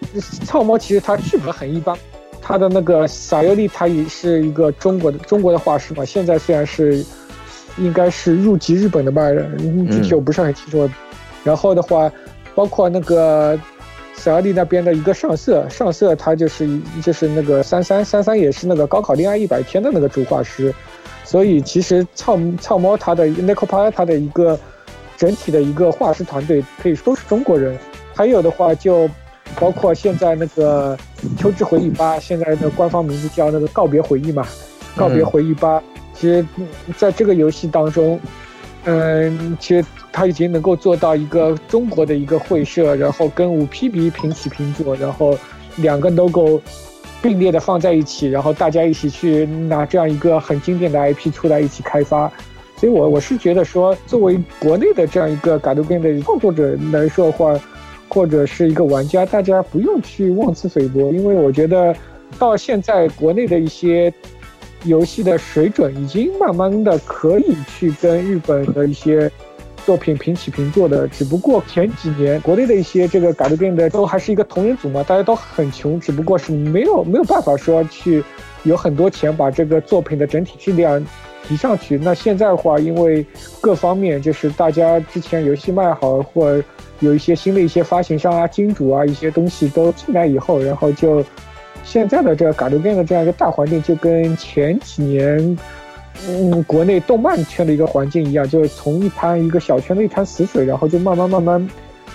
[0.46, 1.94] 草猫其实它剧本很一般，
[2.40, 6.02] 它的那个撒尤利他也是一个中国的中国的画师嘛。
[6.02, 7.04] 现在虽然是
[7.76, 9.22] 应该是入籍日本的吧，
[9.90, 10.88] 具体我不是很清楚。
[11.42, 12.10] 然后的话，
[12.54, 13.58] 包括那个
[14.16, 20.74] 撒尤利那边的一个上色，上色他就是就是那个三三三三也是那个高考恋爱一百天的那个主画师，
[21.24, 24.58] 所以其实草草猫他的 n i c o p a 他的一个。
[25.16, 27.78] 整体的一个画师团队可以说都是中国人，
[28.12, 29.08] 还有的话就
[29.60, 30.98] 包括现在那个
[31.40, 34.44] 《秋之回忆八》，现在的官方名字叫那个《告别回忆》嘛，
[34.98, 35.78] 《告别回忆八》。
[36.14, 36.44] 其实
[36.96, 38.18] 在这个游戏当中，
[38.84, 45.36] 嗯，其实他已经能够做到一个中国的一个会社，然后跟五 PB 平起平坐，然后
[45.76, 46.60] 两个 logo
[47.22, 52.30] 并列的放在一起，然后大家一起去拿这样一个很经典的 IP 出来一起开发。
[52.76, 57.58] 所以，我我是觉得说，作为国内的这样一个 g a l a 的创作者来说的话，
[58.08, 61.94] 或者是一个玩家，大家不用去妄自菲薄，因为我觉得
[62.38, 64.12] 到现在国内的一些
[64.84, 69.30] 游戏的水准已经慢慢的可以去跟日本的一些
[69.84, 71.08] 作品平起平坐的。
[71.08, 78.22] 只不过前几年国内的一些这个改编的都还是一个同人组嘛，大家都很穷，只不过是没有没有办法说去
[78.62, 81.04] 有很多钱把这个作品的整体质量。
[81.46, 83.22] 提上去，那现在的话，因为
[83.60, 86.58] 各方面就是大家之前游戏卖好，或
[87.00, 91.22] 有一些新的一些发行商啊、金主啊一些东西都进来以后，然后就
[91.84, 95.56] 现在的这个嘎鲁变的这样一个大环境，就跟前几年
[96.28, 101.68] 嗯国内动漫圈的一个环境一样，就是从一滩一个小圈的一滩死水，然后就慢慢慢慢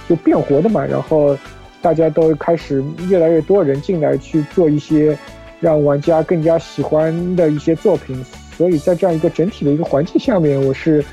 [0.07, 1.37] 就变活的嘛，然后
[1.81, 5.17] 大家都开始越来越多人进来去做一些
[5.59, 8.21] 让玩家更加喜欢的一些作品。
[8.57, 11.03] 所以在这样一个整体的一个环境下面，我是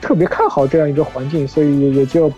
[0.00, 2.30] 特别看好这样一个环境，所以也也就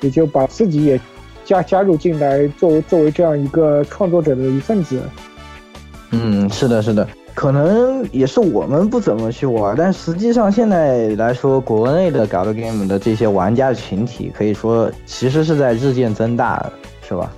[0.00, 0.98] 也就把自己也
[1.46, 5.00] 加加入进来，作为作为这样一个创作者的一份子。
[6.10, 17.32] 嗯，是的，是的，可能也是我们不怎么去玩，但实际上现在来说，国内的 g a l Game 的这些玩家群体，可以说其实是在日渐增大，是吧？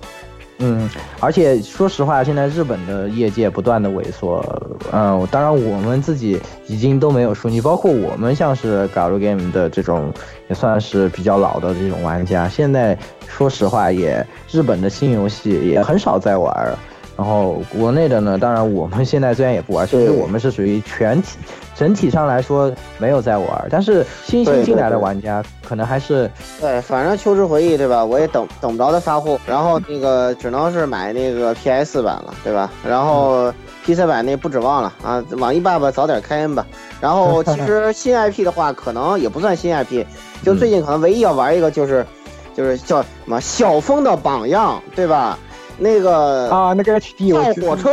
[0.58, 0.88] 嗯，
[1.20, 4.44] 而且说实话，现在日本的业界不断的萎缩，
[4.92, 10.12] 嗯，当然我们自己已经都没有数据包括我们像是 g a l Game 的这种，
[10.48, 16.76] 也算是比较老的这种玩家，现在说实话，也日本的新游戏也很少在玩。
[17.18, 21.36] 然后国内的呢，当然我们现在虽然也不玩，其实我们是属于全体
[21.74, 28.04] 整体上来说没有在玩，但是新兴进来的玩家可能还是对，反正秋之回忆对吧？
[28.04, 32.70] 我也等等不着它发货，然后那个只能是买那个 PS 版了，对吧？
[32.86, 33.52] 然后
[33.84, 36.64] PC 版那不指望了啊，网易爸爸早点开恩吧。
[37.00, 40.04] 然后其实新 IP 的话，可能也不算新 IP，
[40.44, 42.06] 就最近可能唯一要玩一个就是
[42.54, 45.36] 就是叫什么小峰的榜样，对吧？
[45.78, 47.90] 那个啊，那个 HD 造火车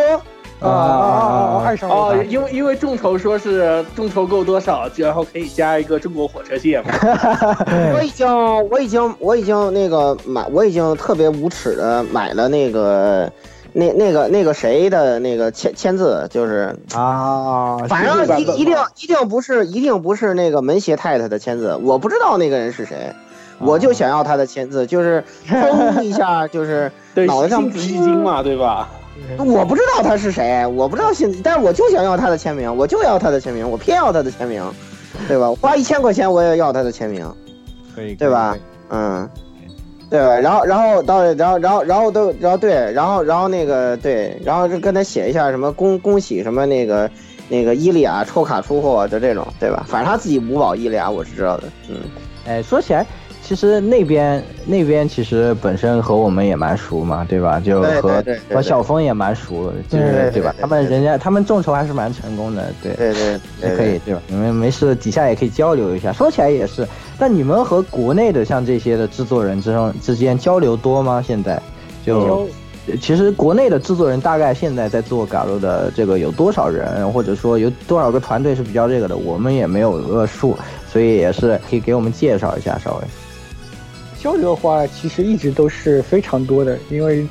[0.60, 1.64] 啊啊啊！
[1.66, 6.92] 爱上哦，因为因为众筹说是众筹够多少，然后可以加一个中国火车线嘛。
[7.94, 8.28] 我已经
[8.70, 13.32] 我已经我已经那个买，我已经特别无耻的买了那个
[13.74, 23.14] 那那个那个谁的那个签签字，就是啊，反正一一定一定不是一定不是那个门胁太太的签字，我不知道那个人是谁。
[23.60, 26.92] 我就想要他的签字，就是砰一下，就是
[27.26, 28.90] 脑袋上子一惊嘛，对吧？
[29.38, 34.62] 我不知道他是谁，我不知道姓，但是我就想要他的签名，我就要他的签名，我偏要他的签名，
[35.28, 35.50] 对吧？
[35.62, 37.26] 花一千块钱我也要他的签名，
[37.96, 38.58] 可以，对吧？
[38.90, 39.28] 嗯，
[40.10, 40.38] 对吧？
[40.38, 47.10] 然后，然后到，然后，然后，然后都，然后对，然后，然后那个对，然后就跟他写一下什么恭恭喜什么那个
[47.48, 49.86] 那个伊利亚抽卡出货就这种，对吧？
[49.88, 51.96] 反正他自己五保伊利亚我是知道的，嗯，
[52.46, 53.06] 哎，说起来。
[53.48, 57.60] 其实那边那边其实本身和我们也蛮熟嘛，对吧？
[57.60, 60.54] 就和和小峰也蛮熟，就是对吧？
[60.60, 64.22] 他们人家他们众筹还是蛮成功的，对对对，也可以对吧？
[64.28, 66.12] 你们没事底下也可以交流一下。
[66.12, 66.88] 说起来也是，
[67.20, 71.24] 但你们和国内的像这些的制作人之中之间交流多吗？
[71.26, 71.62] 现在
[72.04, 72.48] 就
[73.00, 80.58] 其实国内的制作人大概现在在做嘎路的这个有多少人，或者说有多少个团队是比较这个的，我们也没有个数，
[80.92, 83.08] 所以也是可以给我们介绍一下稍微。
[84.26, 87.28] 交流的话，其实一直都是非常多的，因为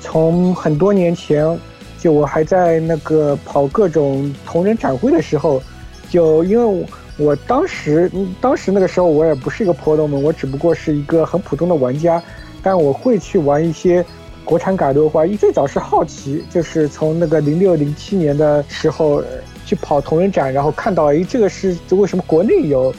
[0.00, 1.56] 从很多年前，
[2.00, 5.62] 就我还在那个跑各种同人展会的时候，
[6.10, 12.20] 就因为我当时当时那个时候我也不是一个婆罗门，我只不过是一个很普通的玩家，
[12.60, 14.04] 但我会去玩一些
[14.44, 19.22] 国产改的话，一最早是好奇，就是从那个零六零七年的时候
[19.64, 22.92] 去跑同人展，然后看到哎这个是为什么国内有。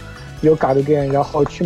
[0.44, 1.66] 有嘎的店，然后去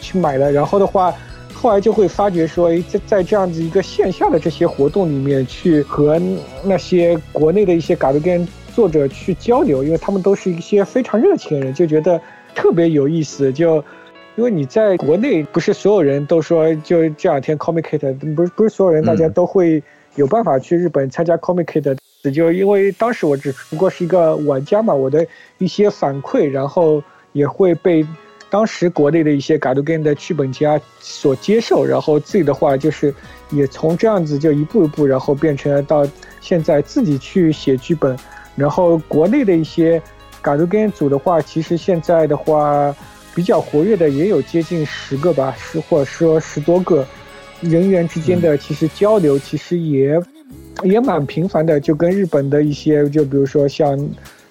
[0.00, 1.14] 去买了，然后的话，
[1.54, 6.20] 后来就会发觉说，哎，在在这样子一个线下的这些活动里面，去和
[6.64, 12.20] 那些国内的一些嘎的店作者去交流，因为他们都是一些非常热情的人，就觉得
[12.56, 13.52] 特别有意思。
[13.52, 13.76] 就
[14.34, 19.80] 因为你在国内，不是所有人都说，就这两天 Comic Kit，不是不是所有人，大家都会
[20.16, 21.96] 有办法去日本参加 Comic Kit。
[22.34, 25.24] 就因为当时我只不过是一个玩家嘛，我的
[25.58, 27.00] 一些反馈，然后。
[27.38, 28.04] 也会被
[28.50, 33.14] 当时国内的一些 g a d game 的剧本家所接受，然后自己的话就是
[33.50, 36.04] 也从这样子就一步一步，然后变成了到
[36.40, 38.18] 现在自己去写剧本。
[38.56, 40.02] 然后国内的一些
[40.42, 42.94] g a d game 组的话，其实现在的话
[43.34, 47.06] 比较活跃的也有接近十个吧，十或者说十多个
[47.60, 50.20] 人员之间的其实交流其实也
[50.82, 53.96] 也蛮频繁的，就跟日本的一些就比如说像。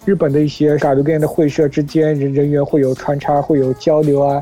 [0.08, 4.42] 日本的一些嘎鲁 game 的会社之间人人员会有穿插，会有交流啊。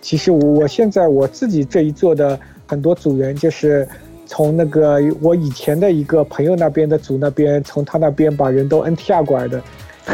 [0.00, 3.86] 其实我现在我自己这一做的很多组员，就是
[4.24, 9.62] 从那个我以前的一个朋友那边的组那边，从他那边把人都 NTR 过来的。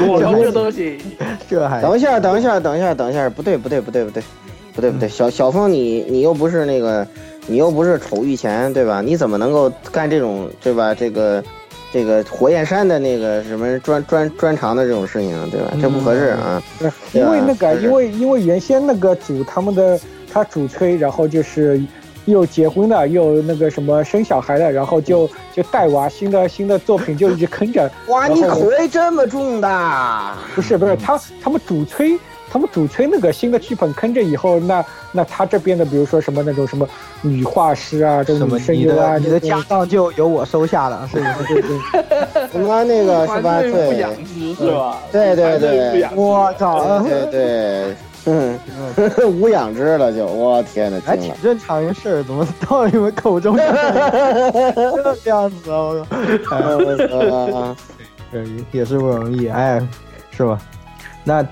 [0.00, 0.98] 我这东西，
[1.48, 4.20] 这还等一下，等一下，等一下，等一下，不对，不对，不对，不对，
[4.74, 7.06] 不对，不对，小小峰，你你又不是那个，
[7.46, 9.00] 你又不是丑玉钱，对吧？
[9.00, 10.92] 你怎么能够干这种，对吧？
[10.92, 11.40] 这个。
[11.92, 15.72] 这个火焰山的那个什么专专专长的这种事情，对吧？
[15.80, 16.62] 这不合适啊。
[17.12, 19.98] 因为那个，因为因为原先那个组他们的
[20.32, 21.80] 他主催，然后就是
[22.26, 27.90] 又结婚了，又那个什么生小孩了，然后就就带娃，新的新的作品就一直坑着。
[28.08, 30.34] 哇，你口味这么重的？
[30.54, 32.18] 不是不是，他他们主催。
[32.50, 36.88] 他们主推那个新的剧本坑着以后，那那他这边的，比如说什么那种什么
[37.22, 41.62] 女画师啊，这种声优啊，你的家当就由我收下了，是不是？
[42.52, 43.60] 什么那个是吧？
[43.62, 44.04] 对，
[44.54, 44.98] 是吧？
[45.12, 47.00] 对对对，我操！
[47.00, 48.58] 对对，嗯，
[49.40, 51.16] 无养之了就，我天哪，还。
[51.16, 53.56] 挺正常一事儿，怎么到你们口中
[55.24, 55.78] 这样子啊？
[55.78, 56.06] 我
[56.44, 56.56] 操！
[56.56, 57.76] 哎呃
[58.30, 59.80] 这也是不容易，哎，
[60.30, 60.58] 是吧？
[61.24, 61.42] 那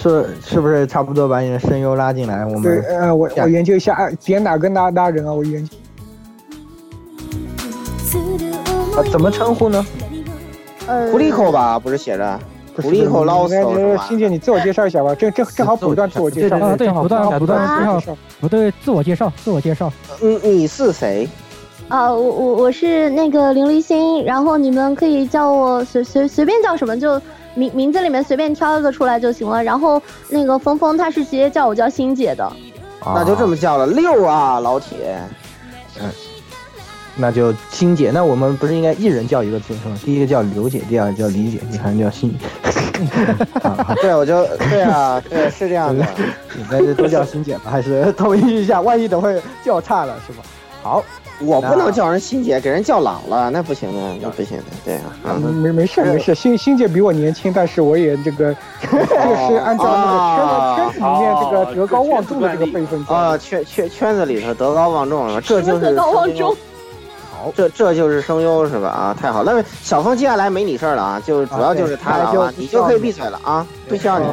[0.00, 2.46] 是是不是差不多把你的声优拉进来？
[2.46, 5.32] 我对，们呃，我我研究一下，啊点哪个拉拉人啊？
[5.32, 5.76] 我研究。
[8.96, 9.86] 啊怎么称呼呢？
[10.86, 12.40] 呃，狐狸口吧，不是写着
[12.74, 14.06] 不是狐狸口捞死那是吧？
[14.08, 16.56] 欣姐，你自我介绍一下吧，正正正好补一段自我介绍。
[16.58, 18.16] 啊对正好补段补段自我介绍。
[18.40, 19.92] 不对，自我介绍，自我介绍。
[20.22, 21.28] 嗯，你是谁？
[21.88, 27.20] 啊，我我我是那个林立新，然后你们可以叫我随随随便叫什么，就
[27.54, 29.62] 名名字里面随便挑一个出来就行了。
[29.62, 32.52] 然后那个峰峰他是直接叫我叫欣姐的，
[33.04, 35.18] 那就这么叫了，六啊，老铁。
[36.00, 36.08] 嗯
[37.16, 39.98] 那就欣姐，那我们不是应该一人叫一个字是吗？
[40.02, 42.34] 第一个叫刘姐，第二个叫李姐，第三个叫欣。
[43.62, 46.02] 啊，对，我就对啊，对，是这样的。
[46.56, 47.70] 应该是都叫欣姐吧？
[47.70, 48.80] 还是 统一一下？
[48.80, 50.42] 万一等会叫差了是吧？
[50.82, 51.04] 好，
[51.42, 55.02] 我不能叫人欣姐，给人叫老了，那不行的，那不行的，对啊。
[55.24, 59.06] 啊没没事没事，欣欣姐比我年轻，但是我也这个， 这个
[59.48, 66.56] 是按照那个圈子圈子里面这个德高望重的这个辈分啊，圈圈圈子里头德高望重了，这就是德高望重。
[67.40, 68.88] 好，这这就是声优是吧？
[68.88, 69.54] 啊，太好了。
[69.54, 74.26] 那小峰接下来没你事儿了啊，就主要就是他了啊，你就可以闭嘴了啊，不需要你，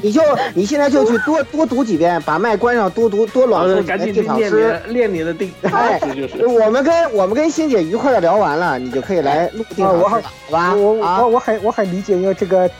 [0.00, 0.22] 你就
[0.54, 4.80] 你现在就去多多读几遍，把麦关上，多读多朗诵几赶紧遍定场练诗。
[4.86, 6.46] 你练你的定哎场诗就是。
[6.46, 10.20] 我们跟我们跟欣姐愉快的聊完了，你就可以来录定场诗了，好
[10.52, 10.74] 吧？
[10.76, 12.70] 我啊我我很我很理解，因为这个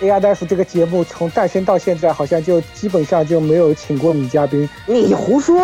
[0.00, 4.68] AI 大夫这个节目从诞生到现在，好像就基本上就没有请过女嘉宾。
[4.86, 5.56] 你胡说！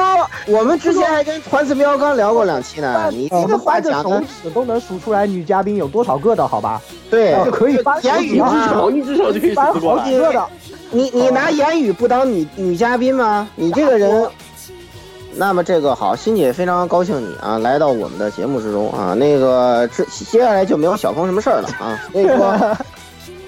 [0.46, 6.80] 我们之前还跟团子喵刚聊过两期呢，你这个话掰着手讲的，指都能数出来女嘉宾有多少个的，好吧？
[7.10, 10.02] 对，就可以翻言语一只，手一只手就可以翻数过来。
[10.02, 10.46] 好几个的。
[10.92, 13.48] 你你拿言语不当女女嘉宾吗？
[13.54, 14.28] 你这个人，
[15.34, 22.76] 那么这个好，欣姐非常高兴你啊来到我们的节目之中啊，那个这接下来就没有小峰什么事儿了啊，所以说，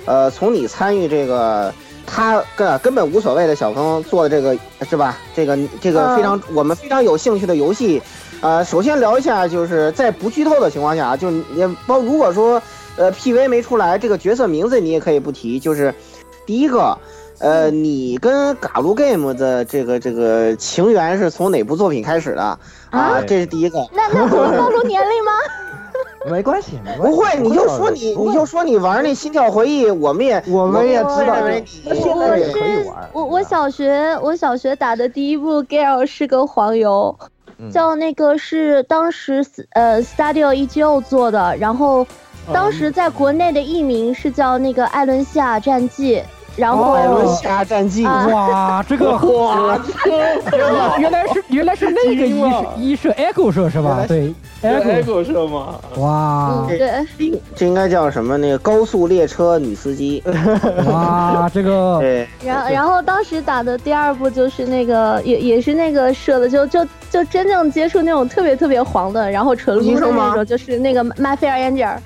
[0.05, 1.73] 呃，从你参与这个。
[2.05, 5.17] 他根根本无所谓的小峰做的这个是吧？
[5.37, 8.03] 这个这个非常、我们非常有兴趣的游戏，
[8.41, 12.61] 呃，首先聊一下，就是在不剧透的情况下，就是也包如果说
[12.97, 15.95] 呃 PV 没出来，这个角色名字你也可以不提，就是
[16.45, 16.99] 第一个，
[17.39, 22.59] 呃，你跟嘎鲁 Game 的这个这个情缘是从哪部作品开始的
[22.91, 23.23] 啊？
[23.27, 23.79] 这是第一个。
[23.93, 25.33] 那那不能暴露年龄吗？
[26.31, 27.17] 没关系，没关系。
[27.17, 31.37] 不会，你就说你，你就说你玩那《心跳回忆》，我们也我们也知道
[31.85, 33.09] 现在也可以玩。
[33.13, 37.17] 我我小学我小学打的第一部 Gal 是个黄油，
[37.73, 42.07] 叫那个是当时呃 Studio EGO 做的，然后
[42.53, 46.17] 当时在国内的译名是叫那个《艾伦西亚战记》。
[46.55, 49.81] 然后，艾伦西亚战记，哇，这个 哇，
[50.99, 54.05] 原来是原来是那个一社一社 Echo 社是吧？
[54.07, 55.81] 对，Echo 社吗？
[55.97, 57.07] 哇，对，
[57.57, 58.37] 这应该叫什么？
[58.37, 60.23] 那个高速列车女司机。
[60.87, 62.29] 哇，这个 对。
[62.45, 71.97] 然然后当时打的第二部就是那个也也是那个社的，就就就真正接触那种特别特别黄的，然后纯撸的那种，就是那个 My Fair Angel。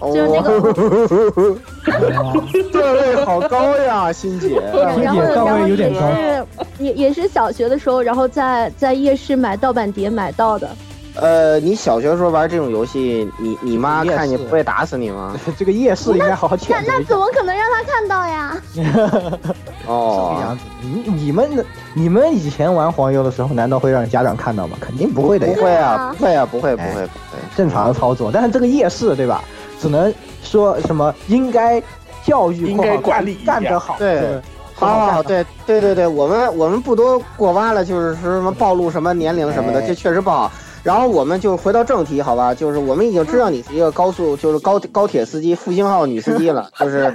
[0.00, 0.72] 就是那个，
[2.72, 4.60] 段位好高呀，欣姐。
[5.02, 6.00] 然后段位有点高。
[6.14, 6.44] 是
[6.78, 10.68] 也也是小学的时候，然后在在夜市买盗版碟买到的。
[11.16, 15.36] 呃，你小学时候玩这种游戏，你你妈看你不会打死你吗？
[15.58, 18.56] 这个夜市应该好好那那怎么可能让他看到呀？
[19.86, 20.64] 哦，这个样子。
[20.80, 24.76] 你你们你们以前玩黄油的时候，难道会让家长看到吗？
[24.80, 25.46] 肯定不会的。
[25.48, 27.08] 不会啊，不会啊，不会不会不会，
[27.56, 28.30] 正常的操作。
[28.32, 29.42] 但是这个夜市对吧？
[29.80, 30.12] 只能
[30.42, 31.82] 说什么应该
[32.24, 33.96] 教育，应该管理干得好。
[33.98, 34.40] 对，
[34.74, 40.50] 好，对对对对，我们我们不多过挖了，就是说什么暴露什么年龄什么的，这确实不好。
[40.82, 42.54] 然后我们就回到正题，好吧？
[42.54, 47.14] 就是我们已经知道你是一个高速，就是高高铁司机，复兴号女司机了， 就是，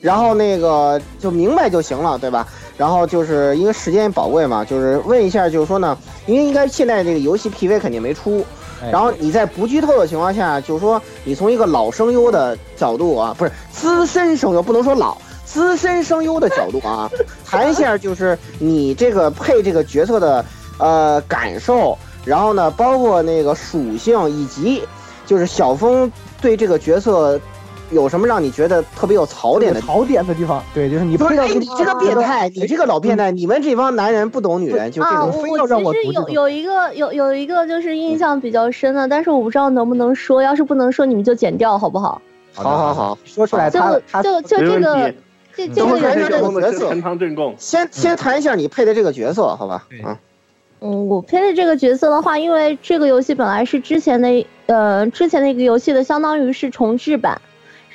[0.00, 2.46] 然后那个就明白就行了，对吧？
[2.76, 8.44] 然后就是因为时间宝贵嘛，就是问一下，就是说呢，因为应该现在这个游戏 PV 肯定没出。
[8.90, 17.10] 然后你在不剧透的情况下，就是说你从一个老声优的角度啊，不是资深声优，不能说老，资深声优的角度啊，
[17.44, 20.44] 谈一下就是你这个配这个角色的
[20.78, 24.82] 呃感受，然后呢，包括那个属性以及
[25.26, 26.10] 就是小峰
[26.40, 27.40] 对这个角色
[27.90, 30.62] 有什么让你觉得特别有槽点的槽点的地方？
[30.74, 42.20] 对，就是你不是哎你这个变态，你这个老变态，你们这帮男人不懂女人，就这啊，种非要让我其实有有一个有有一个就是印象比较深的，但是我不知道能不能说，要是不能说你们就剪掉好不好？
[42.54, 45.14] 好好好，说出来就他他就就这个
[45.54, 47.54] 这这等会个游戏的角色。
[47.58, 49.86] 先先谈一下你配的这个角色，好吧？
[50.02, 50.18] 啊，
[50.80, 57.40] 嗯，我配的这个角色的话，因为这个游戏本来是之前的呃之前的一个游戏的，相当于是重置版。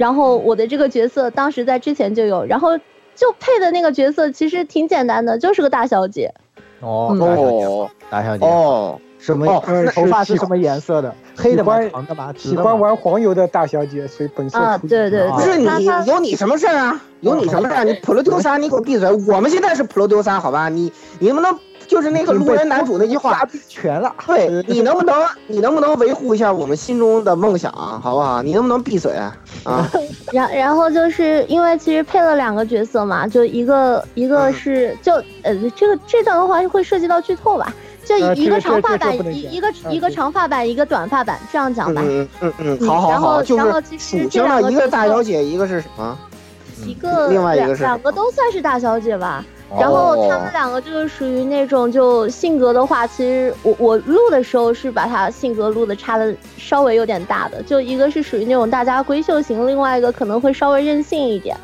[0.01, 2.75] 然后我的这个角色当时在之前就有，然后
[3.13, 6.33] 就配的那个角色其实挺简单的，就是个大小姐。
[6.79, 11.13] 哦大小姐，哦，什么哦头发是是什么颜色的？
[11.37, 11.79] 黑的吗？
[11.79, 12.33] 喜欢长的吗？
[12.35, 12.71] 喜直的吗？
[12.71, 16.99] 欢玩黄油的大小姐，所以本色啊，出对对啊不是对，她你有你什么事儿啊？
[17.19, 17.83] 有你什么事儿啊？
[17.83, 19.07] 你普罗丢三，你给我闭嘴！
[19.27, 20.67] 我们现在是普罗丢三，好吧？
[20.67, 21.55] 你你能不能
[21.91, 24.15] 就是那个路人男主那句话全了。
[24.25, 25.13] 对你能不能
[25.47, 28.41] 你能不能维护一下我们心中的梦想，好不好？
[28.41, 29.35] 你能不能闭嘴啊？
[29.65, 29.89] 啊，
[30.31, 37.73] 然然后就是因为其实配了两个角色嘛，就一个一个嗯是就呃这个这段的话会涉及到剧透吧，
[38.05, 46.17] 就一个长发版一一个嗯一个长发版一个短发版这样讲吧，嗯嗯嗯，嗯好好好，然后就是然后其实属性的一个大小姐，一个是什么？
[46.85, 49.43] 一个另外一个是两两个都算是大小姐吧。
[49.71, 61.55] 哦然后他们两个就是属于那种就性格的话，其实我我录的时候是把他性格录的差的稍微有点大的，就一个是属于那种大家闺秀型，另外一个可能会稍微任性一点。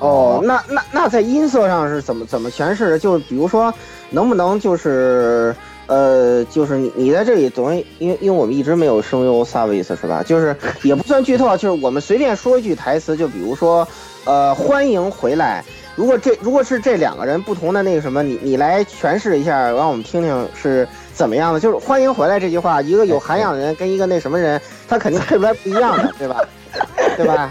[0.00, 2.98] 哦，那那那在音色上是怎么怎么诠释的？
[2.98, 3.72] 就比如说，
[4.10, 5.54] 能不能就是
[5.86, 10.20] 呃，就是你你在这里总因为因为我们一直没有声优 service 是吧？
[10.26, 13.86] 就是也不算剧透，啊，就是我们随便说一句台词，就比如说
[14.24, 15.64] 呃，欢迎回来。
[15.94, 21.60] 如果这如果是这两个人不同的那个什么，你你来诠释一下，让我们听听是怎么样的？
[21.60, 26.40] 就是欢迎回来这句话，一个有涵养的人跟一个那什么人，他肯定配出来不一样的，对吧？
[27.16, 27.50] 对吧？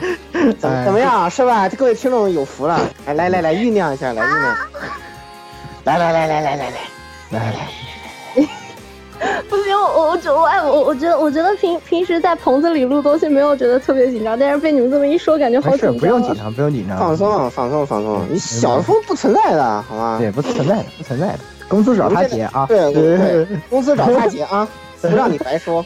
[0.60, 1.30] 怎么怎么样？
[1.30, 1.70] 是吧？
[1.70, 4.58] 各位听众有福了，来来来来酝酿一下，来酝酿。
[5.84, 6.72] 来来来来来来来
[7.30, 8.48] 来来，
[9.49, 15.99] 不行，我我觉我哎我我觉得我觉得平平时在棚子里录东西没有觉得特别紧张，但是被你们这么一说，感觉好没事，紧张。
[15.99, 16.36] 不用紧。
[16.36, 16.97] 张，不用紧张。
[16.97, 20.17] 放松放松放松，你小时候不存在的，好吗？
[20.19, 21.39] 对，不存在的，不存在的。
[21.67, 22.65] 公司找他结啊。
[22.67, 24.67] 对对对，公司找他结啊，
[25.01, 25.86] 不让你白说。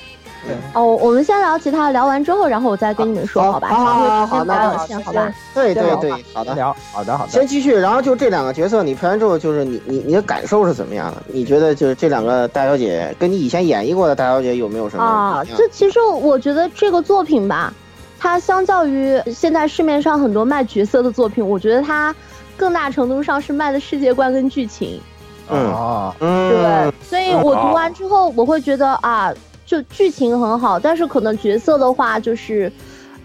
[0.74, 3.68] 哦，我们先聊其他，聊完之后，然后我再跟你们说，好吧？
[3.70, 5.34] 好好好好，好有限，好吧？
[5.54, 6.54] 对对对，好的。
[6.56, 7.32] 聊，好的好的。
[7.32, 11.24] 先继续，然后就这两个角色，你拍完之后，就是你你你的感受是怎么样的？
[11.28, 17.74] 你觉得就是这两个大小姐跟你以前演绎过的大小姐有没有什么啊不一，样这其实我觉得这个作品吧，
[18.20, 22.14] 它相较于现在市面上很多卖角色的作品，我觉得它
[22.58, 25.00] 更大程度上是卖的世界观跟剧情。
[25.48, 29.32] 嗯啊，嗯，对，所以我读完之后，我会觉得啊，
[29.66, 32.72] 就剧情很好，但是可能角色的话，就是，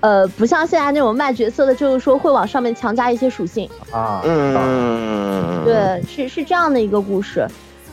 [0.00, 3.68] 呃，不像现在那种卖角色的，就是说会往上面强加一些属性。
[3.90, 7.46] 啊，嗯，对，是是这样的一个故事。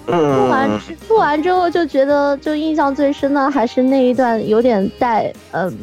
[0.08, 0.16] 录
[0.48, 5.78] 完嗯，之录完之后就觉得，就印象最深的还是那一段有点带，嗯、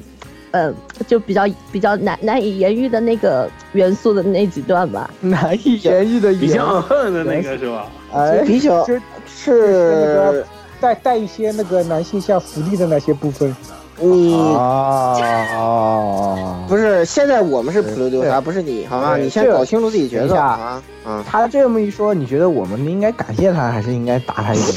[0.53, 0.73] 呃，
[1.07, 5.11] 就比较比较难难以言喻的那个元素的那几段吧。
[5.21, 7.87] 难以言喻的比言较恨的那个是吧？
[8.15, 8.87] 哎，比较
[9.27, 10.43] 是
[10.81, 13.55] 带带一些那个男性像福利的那些部分。
[13.97, 19.17] 你哦，不是现在我们是普罗丢萨，不是你，好吗？
[19.17, 24.75] 你先搞清楚自己角色啊，嗯，他这么一说，你觉得我们应该感谢他，还是应该打他一顿？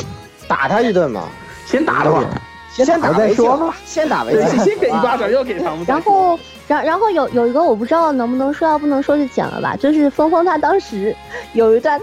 [0.47, 1.23] 打他一顿嘛，
[1.65, 2.23] 先打了吧，
[2.71, 5.83] 先打再说吧，先打为对， 敬，先给一巴掌，又给他们。
[5.87, 6.37] 然后，
[6.67, 9.75] 然然后有有一个我不知道能不能说，要不能说就剪了吧。
[9.75, 11.15] 就是峰峰他当时
[11.53, 11.99] 有一段，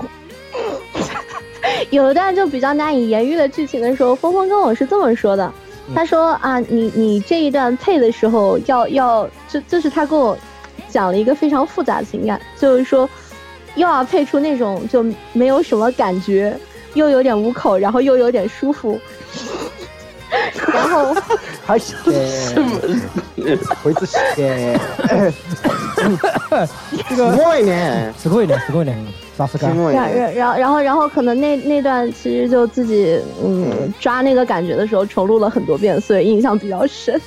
[1.90, 5.52] 有一段就比较难以言喻的剧情的时候，峰峰跟我是这么说的，
[5.96, 10.38] 他说啊，你你这一段配的时候要要就就是他跟我
[10.90, 13.10] 讲了一个非常复杂的情感，就是说
[13.76, 16.58] 又要配出那种就没有什么感觉，
[16.94, 19.00] 又有点无口，然后又有点舒服，
[20.74, 21.16] 然 后。
[21.66, 21.96] 还是
[23.84, 24.16] 回自己。
[27.08, 28.96] 这个多一点，すごいね、すごいね。
[28.96, 29.14] さすが。
[29.14, 37.21] 多 一然点，然然后然后然后可能那那段其实就自己嗯抓那个感觉的时候重录了很多遍，所以印象比较深。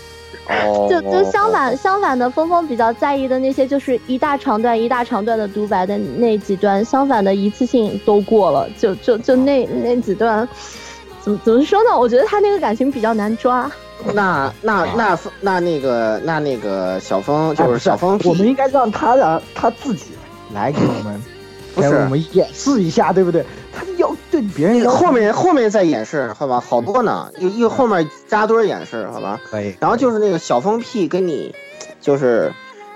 [0.49, 10.47] 哦 就就相反相反的，峰峰比较在意的那些就是一大长段一大长段的独白的那几段，相反的一次性都过了，就就就那那几段，
[11.22, 11.99] 怎么怎么说呢？
[11.99, 13.70] 我觉得他那个感情比较难抓。
[14.14, 20.12] 那那那那那个那那个小峰就是小峰屁，我们应该让他让他自己
[20.53, 21.22] 来给我们，
[21.78, 23.45] 不是我们演示一下，对不对？
[23.71, 26.59] 他要对别人要后面后面再演示，好吧？
[26.59, 29.39] 好多呢，又又后面扎堆演示，好吧？
[29.49, 29.75] 可以。
[29.80, 31.53] 然后就是那个小疯屁跟你，
[32.01, 32.51] 就是，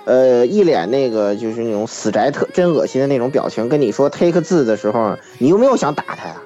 [0.05, 6.41] 呃，一脸那个就是那种死宅特真恶心的那种表情，跟你说 take 字的时候，你有没有想打他呀？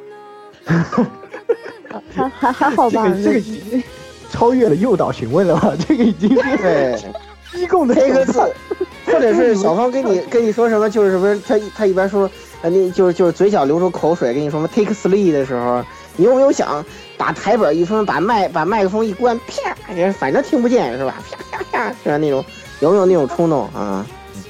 [2.13, 3.07] 还还还好吧？
[3.23, 3.83] 这个这个
[4.29, 5.73] 超越了诱导询问了吧？
[5.87, 7.13] 这个已经是对
[7.53, 8.51] 逼供的 take 字
[9.13, 12.29] 或者是小芳跟你跟你说什么，就是什么，他他一般说，
[12.61, 15.83] 呃，那就是就是嘴角流出口水，跟你说什么 take three 的时候，
[16.15, 16.83] 你有没有想
[17.17, 21.15] 把台本一分，把麦把麦克风一关，啪，也反正听不见是吧？
[21.51, 22.17] 啪啪啪，是吧？
[22.17, 22.43] 那种
[22.79, 24.05] 有没有那种冲动啊？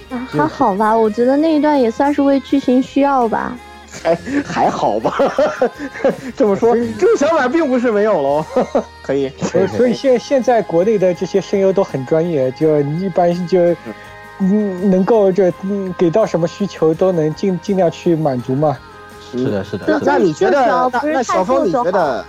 [0.09, 3.57] 啊，还好吧，我觉得那一段也算是为剧情需要吧。
[4.03, 4.13] 还
[4.45, 5.17] 还好吧，
[6.35, 8.45] 这么说，这个想法并不是没有喽。
[9.01, 13.73] 可以，所所以现现在国内的这些声优都很专业，就一般就
[14.39, 18.77] 嗯能够就嗯给到什么需求都能尽尽量去满足嘛。
[19.31, 19.99] 是的，是的。
[20.03, 21.91] 那你觉得那那小峰你觉得？
[21.91, 22.25] 得？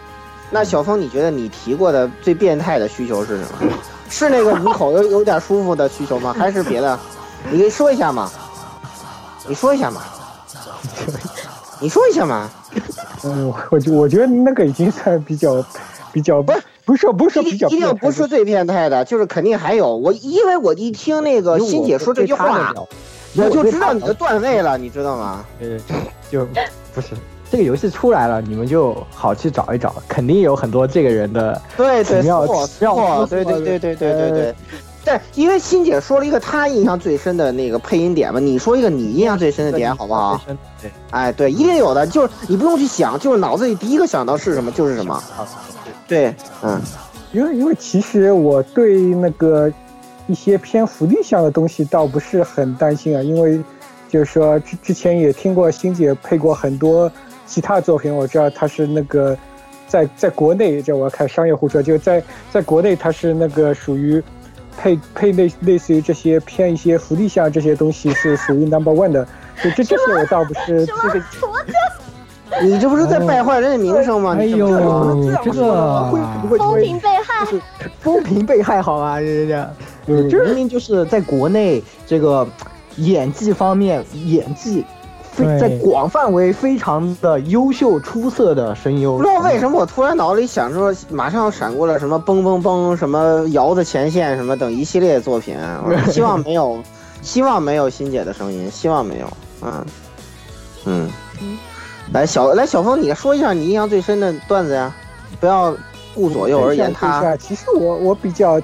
[0.50, 3.72] 那小峰你觉得你提过的最变态的需求是什么？
[4.08, 6.32] 是那个五口有有点舒服的需求吗？
[6.38, 6.98] 还是别的？
[7.50, 8.30] 你可以说一下嘛。
[9.48, 10.02] 你说一下嘛。
[11.80, 12.48] 你说一下嘛。
[13.24, 15.64] 嗯，我我我觉得那个已经算比较
[16.12, 22.72] 比较不是不是不是比较一定不是最变态的，就是肯定还有我，因为我一听那个欣姐说这句话，
[23.34, 25.44] 我就知道你的段位了，你知道吗？
[25.58, 25.78] 对，
[26.30, 26.46] 就
[26.94, 27.08] 不是
[27.50, 34.54] 这个游戏出来了，你们就好去找一找，肯定有很多这个人的对对错错，对对对对对对对。
[35.04, 40.40] 对，因为欣姐说了一个她印象最深的那个配音点嘛，你说一个你印象最深的点好不好？
[40.82, 45.22] 对，哎，对，一定有的，就是你不用去想，就是脑子里第一个想到是什么就是什么。
[46.08, 46.80] 对，嗯，
[47.32, 49.72] 因为因为其实我对那个
[50.26, 53.60] 一些偏福利项的东西倒不是很担心啊，因为
[54.08, 57.10] 就是说之之前也听过欣姐配过很多
[57.46, 59.36] 其他作品，我知道她是那个
[59.86, 64.22] 在在国内，这我要开商业互说，就在在国内她是那个属于。
[64.78, 69.26] 配配类类似于这些偏一些福利项这些东西是属于 number one 的，
[69.64, 71.22] 就这这些我倒不是这个。
[72.62, 74.36] 你这不是在败坏人家名声吗？
[74.38, 74.68] 哎呦，
[75.42, 76.10] 这个
[76.58, 77.46] 风评被害，
[78.00, 79.18] 风评被害好吗？
[79.18, 79.68] 人家，
[80.06, 82.46] 明明就是在国内这个
[82.96, 84.84] 演技方面演技。
[85.60, 95.54] 在广范围非常的优秀出色的声优，不知道为什么我突然脑子里想着，马上闪过了什么嘣嘣嘣，什么摇的前线什么等一系列作品，
[96.10, 96.78] 希望没有，
[97.20, 99.26] 希望没有欣姐的声音，希望没有，
[99.62, 99.84] 嗯。
[100.86, 101.10] 嗯，
[102.16, 104.90] 来小来小峰，你说一下你印象最深的段子呀，
[105.38, 105.76] 不要
[106.14, 107.36] 顾左右而言他。
[107.36, 108.58] 其实我我比较，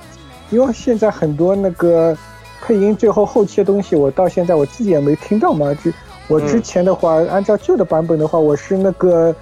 [0.49, 2.17] 因为现在很多那个
[2.63, 5.93] 配音最后后期的东西，我到现在我自己也没听到嘛，就。
[6.29, 9.35] 我之前的话，按照旧的版本的话，我是那个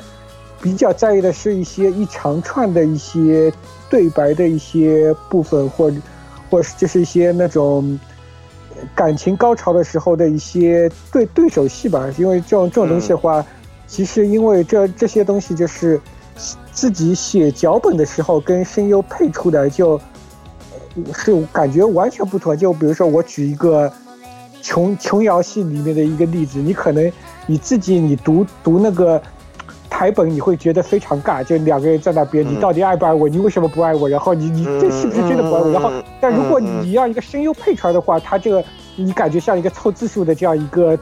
[0.61, 3.53] 比较在意的是一些一长串的一些
[3.89, 5.97] 对白的一些部分，或者
[6.51, 7.97] 或是就是一些那种
[8.93, 12.09] 感情高潮的时候的一些对对手戏吧。
[12.19, 13.45] 因为这种这种东西的话，
[13.91, 16.01] 其实因为这这些东西就是
[16.71, 20.01] 自己写脚本的时候跟声优配出来，就
[21.13, 22.57] 是感觉完全不同。
[22.57, 23.93] 就比如说我举一个。
[24.63, 27.11] 琼琼瑶戏里面的一个例子，你可能
[27.47, 29.21] 你自己你读读那个
[29.89, 33.27] 台本，你会觉得非常尬，就两个人在那边，你到底爱不爱我？
[33.27, 34.07] 你为什么不爱我？
[34.07, 35.71] 然后你你这是不是真的不爱我？
[35.71, 38.63] 然后，但如果你让一个声优配出来的话，他这个
[38.97, 40.97] 你感觉像一个凑字数的这样一个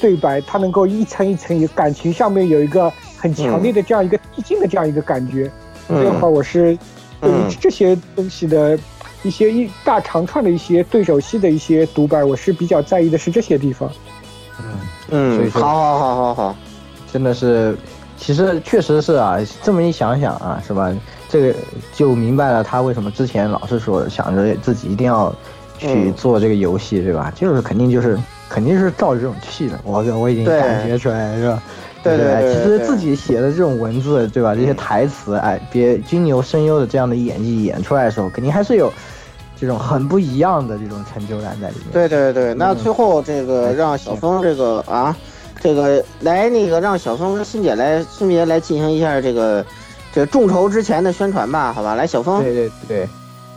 [0.00, 5.50] 对白，他能够一层一层有，感情上面有一个很强烈的这样一个递进的这样一个感觉。
[5.88, 6.76] 这样的话，我是
[7.20, 8.78] 对于这些东西的。
[9.24, 13.90] 一些一大长串的一些对手戏的一些独白，我是比较在意的是这些地方。
[15.10, 16.56] 嗯嗯，好好好好好，
[17.12, 17.76] 真的是，
[18.16, 20.94] 其实确实是啊，这么一想想啊，是吧？
[21.28, 21.54] 这个
[21.92, 25.34] 就明白了他为什么之前老是说想着自己一定要
[25.78, 27.32] 去做这个游戏，对吧？
[27.34, 28.16] 就是肯定就是
[28.48, 31.62] 肯定是照着这种气的，我我已经感觉出来，是吧？
[32.02, 34.54] 对对，其实自己写的这种文字，对吧？
[34.54, 38.90] 这些台词，哎，别金牛声优的这样的演技演出来的时候，肯定还是有
[39.60, 41.86] 这种很不一样的这种成就感在里面。
[41.92, 45.14] 对对对，那最后这个让小峰这个啊，
[45.60, 49.66] 这个来那个让小峰跟欣姐来分别来进行一下这个
[50.12, 51.96] 这众筹之前的宣传吧，好吧？
[51.96, 52.42] 来，小峰。
[52.42, 53.08] 对对对，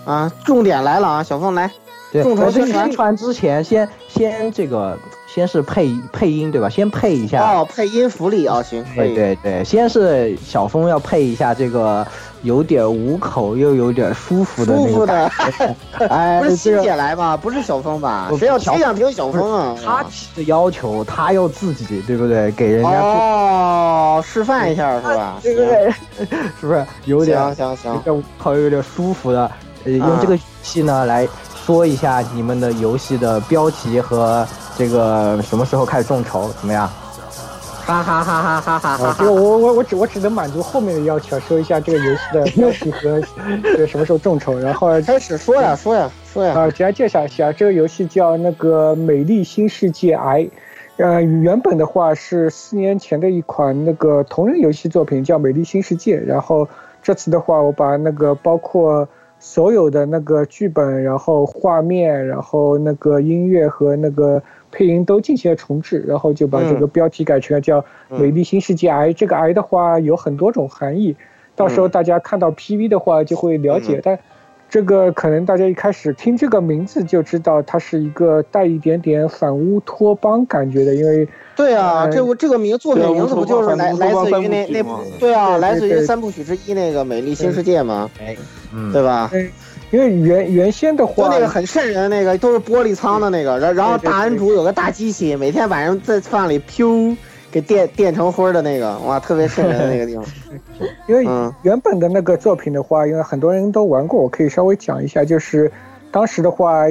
[0.03, 1.71] 啊，重点来了啊，小峰来。
[2.11, 4.97] 众筹宣传之前，先先这个。
[5.33, 6.67] 先是配配音对吧？
[6.67, 12.05] 先配一下哦，配音福利啊，行，对对对，先是小峰要配一下这个
[12.41, 15.31] 有点五口又有点舒服的那个，
[16.09, 17.37] 哎，不是欣姐来吧？
[17.37, 18.29] 不是小峰吧？
[18.37, 19.73] 谁要谁想听小峰啊？
[19.81, 22.51] 他提的要求，他要自己对不对？
[22.51, 25.39] 给人家哦，示范一下是吧？
[25.41, 25.91] 对对对，
[26.59, 29.49] 是不是有点行行行，好有点舒服的，
[29.85, 31.25] 呃，用这个语气呢来
[31.65, 34.47] 说一下你们的游戏的标题和。
[34.77, 36.49] 这个什么时候开始众筹？
[36.53, 36.89] 怎么样？
[37.85, 39.15] 哈哈哈哈哈哈哈！
[39.19, 43.21] 这个我我我只我只能满足后面的要求，说一下这个游戏的标题和
[43.61, 46.53] 这个什么时候众筹，然后开始说呀说呀说呀。
[46.57, 50.39] 啊，简单介绍一下，这个游戏叫那个《美丽新世界 I》，
[50.97, 56.67] 呃，原本的话是四年前的一款那个同人游戏作品，叫《美丽新世界》，然后
[57.03, 59.07] 这次的话，我把那个包括。
[59.43, 69.09] 所有的那个剧本，然后画面，然后那个音乐和那个配音都进行了重置，然后就把这个标题改成了叫《美丽新世界 I》。
[69.13, 71.15] 这个 I 的话有很多种含义，
[71.55, 73.99] 到时候大家看到 PV 的话就会了解。
[74.03, 74.19] 但
[74.69, 84.83] 这个可能大家一开始听这个名字就知道它是一个带一点点反乌托邦感觉的，因为对啊，这个这个名作品名字不就是来来自于那那
[85.19, 88.07] 对啊，来自于三部曲之一那个《美丽新世界》吗？
[88.19, 88.37] 哎。
[88.91, 89.29] 对吧？
[89.91, 97.13] 因为原原先的话，就那个很瘆人的，那个都是玻璃舱的那个，然然后大恩主有个大机器，每天晚上在饭里噗
[97.51, 100.23] 给电电成灰的那个，哇，特别瘆人的那个地方。
[101.09, 101.25] 因为
[101.63, 105.69] 原本的那个作品的话，因为很多人都玩过，我可以稍微讲一下，就是
[106.09, 106.85] 当时的话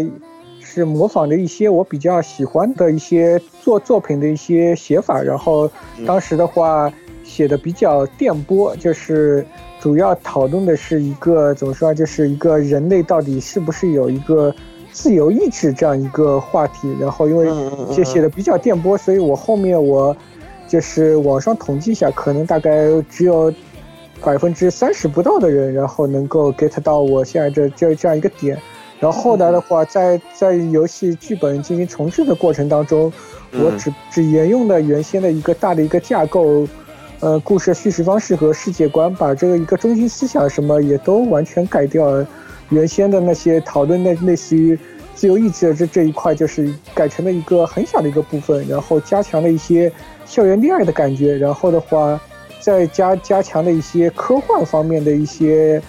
[0.60, 5.70] 是模仿的一些我比较喜欢的一些作作品的一些写法，然后
[6.06, 6.92] 当时的话
[7.24, 9.42] 写的比较电波，就是。
[9.80, 14.54] 主要讨论的是一个怎么说啊，就是一个人类到底是不是有一个
[14.92, 16.94] 自由意志这样一个话题。
[17.00, 17.48] 然后因为
[17.90, 20.14] 写写的比较电波，所以我后面我
[20.68, 23.50] 就是网上统计一下，可能大概只有
[24.22, 28.58] 百分之三十不到的人，然后能够 get 到我现在这这这样一个点。
[28.98, 33.10] 然后后来的话，在在游戏剧本进行重置的过程当中，
[33.52, 36.68] 我只只沿用了原先的一个大的一个架构。
[37.20, 42.26] 呃，故事叙事方式和世界观，把这个一个中心思想什么也都完全改掉了。
[42.70, 44.78] 原先的那些讨论的类似于
[45.14, 49.92] 自由意志的这这一块，就是改成了一个很小的一个部分，然后加强了一些
[50.24, 51.36] 校园恋爱的感觉。
[51.36, 52.18] 然后的话，
[52.58, 55.82] 再加加强了一些科幻方面的一些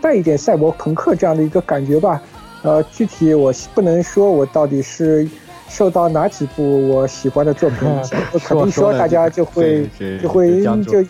[0.00, 2.22] 带一点赛博朋克这样的一个感觉吧。
[2.62, 5.28] 呃，具体我不能说我到底是。
[5.70, 8.20] 受到哪几部我喜欢的作品影响？
[8.34, 9.88] 我肯定说大家就会
[10.20, 11.02] 就会就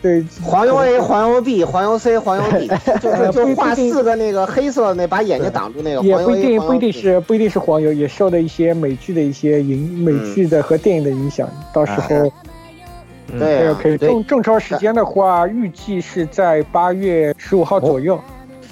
[0.00, 2.68] 对黄油 A、黄油 B、黄油 C、黄油 D，
[3.00, 6.02] 就是 就画四个那个黑色那把眼睛挡住那个。
[6.02, 11.48] 也不一定不一定是不一定是黄油，也受了一些美剧的一些影美剧的和电影的影响。
[11.72, 12.30] 到时候
[13.38, 18.20] 对 OK 众众筹时间的话，预计是在八月十五号左右。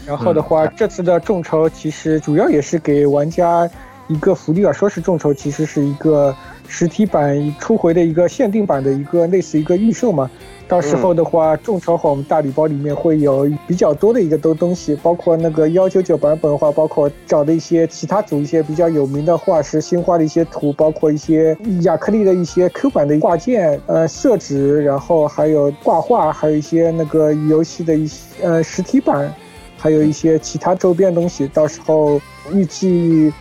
[0.07, 3.69] 然后的话，这次的众筹其实主要也是给玩家。
[4.13, 6.35] 一个福利啊，说是众筹，其实是一个
[6.69, 10.31] 实体版初回的一个限定版的一个类似一个预售嘛。
[10.69, 29.35] 到时候的话，众筹后我们大礼包里面会有比较多的一个东东西，包括那个幺九九版本的话，包括找的一些其他组一些比较有名的画师新画的一些图，包括一些亚克力的一些 Q 版的挂件，呃，色纸，然后还有挂画，还有一些那个游戏的一些呃实体版，
[29.77, 31.47] 还有一些其他周边东西。
[31.49, 32.21] 到时候
[32.53, 33.33] 预计。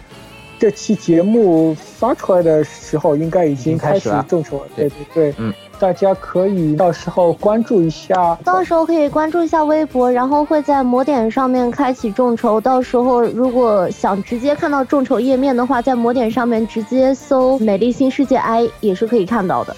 [0.61, 4.67] 这期节目发出来的时候，应该已经开始众筹了。
[4.75, 12.61] 对对对，嗯，大家可以到时候关注一下，到时候可以关注一下微博，然后会在魔点上面开启众筹。
[12.61, 19.75] 到时候如果想直接看到众筹页面的话，在魔点上面直接搜“美丽新世界 I” 也是可以看到的。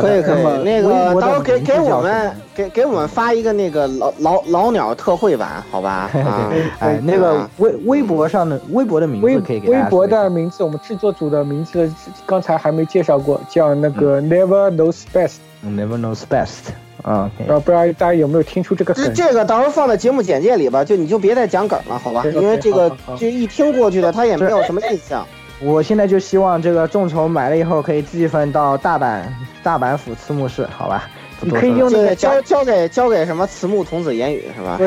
[0.00, 6.10] 可以可以，那个到时候给给我们给给我们发一个那个老老老鸟特惠版，好吧？
[6.24, 11.90] 啊哎，那个微微博上的微博的名字可以给微博的名字，我们制作组的名字
[12.24, 15.36] 刚才还没介绍过，叫那个 Never Knows Best。
[15.64, 16.70] Never Knows Best。
[17.02, 19.14] 啊，不知道大家有没有听出这个梗？
[19.14, 22.24] 这个到时候放在节目简介里吧，就你就别再讲梗了，好吧？
[22.34, 25.24] 因为这个就一听过去的，他也没有什么印象。
[25.60, 29.22] 我现在就希望这个众筹买了以后可以寄份到大阪
[29.62, 31.08] 大阪府慈木市，好吧？
[31.40, 34.78] 你可以用那个交交给交给什么慈木童子言语是吧？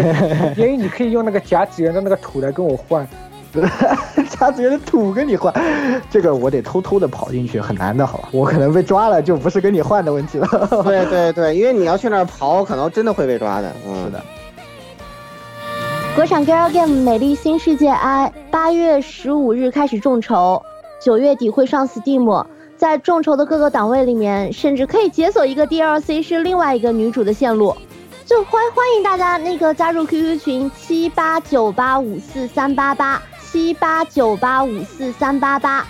[0.57, 3.07] 言语 你可以用那个甲子园的那个土来跟我换，
[4.39, 5.53] 甲子园的土跟你换，
[6.09, 8.29] 这个我得偷偷的跑进去，很难的，好吧？
[8.31, 10.47] 我可能被抓了，就不是跟你换的问题了。
[10.83, 13.71] 对对对，因为你要去那儿跑，可能真的会被抓的。
[13.87, 14.23] 嗯，是的。
[16.15, 20.61] 国产 Girl Game《美丽新世界 I》八月十五日开始众筹，
[21.01, 22.45] 九月底会上 Steam。
[22.75, 27.75] 在众筹的各个档位里面，甚至可以解锁一个 DLC，是另外一个女主的线路。
[28.25, 35.85] 就欢欢迎大家那个加入 QQ 群七八九八五四三八八七八九八五四三八八，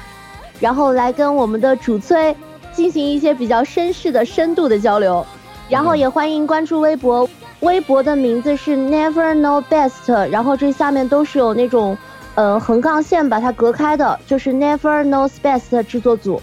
[0.59, 2.35] 然后来跟我们的主催
[2.71, 5.25] 进行一些比较绅士的深度的交流。
[5.69, 7.27] 然后也欢迎关注微博。
[7.61, 11.97] 微博的名字是 Never Know Best，然后这下面都是有那种，
[12.35, 16.41] 呃，横杠线把它隔开的，就是 Never Knows Best 制作组。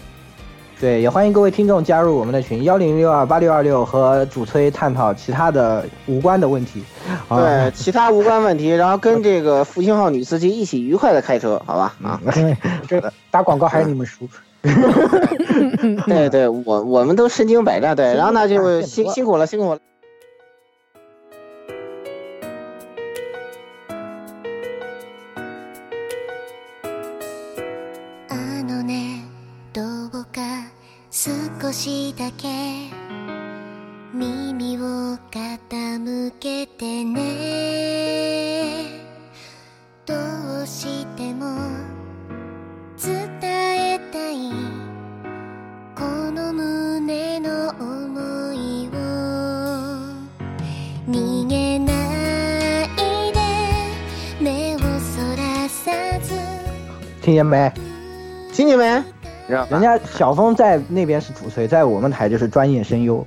[0.79, 6.83] 对，也欢迎各位听众加入我们的群幺零六二八六二六，和主推探讨其他的无关的问题。
[7.27, 11.95] 啊对，其他无关问题，然后跟这个复兴号女司机一起愉快的开车，好吧？
[12.03, 12.21] 啊，
[12.87, 13.01] 这
[13.31, 14.27] 打广告还是你们熟。
[16.05, 19.79] 对对，我我们都身经百战，对， 然后那就辛辛苦了，辛苦了。
[31.77, 32.47] 少しだけ。
[34.11, 38.83] 耳を傾けてね。
[40.03, 40.15] ど
[40.63, 41.45] うしても
[42.99, 43.13] 伝
[43.43, 44.49] えたい。
[45.95, 46.01] こ
[46.31, 48.91] の胸の想いを。
[51.07, 51.93] 逃げな
[52.85, 52.97] い
[53.33, 53.39] で。
[54.41, 56.33] 目をそらさず。
[57.21, 57.71] 听见没？
[58.51, 59.16] 听见没？
[59.47, 63.25] 人家小峰在那边是主催，在我们台就是专业声优，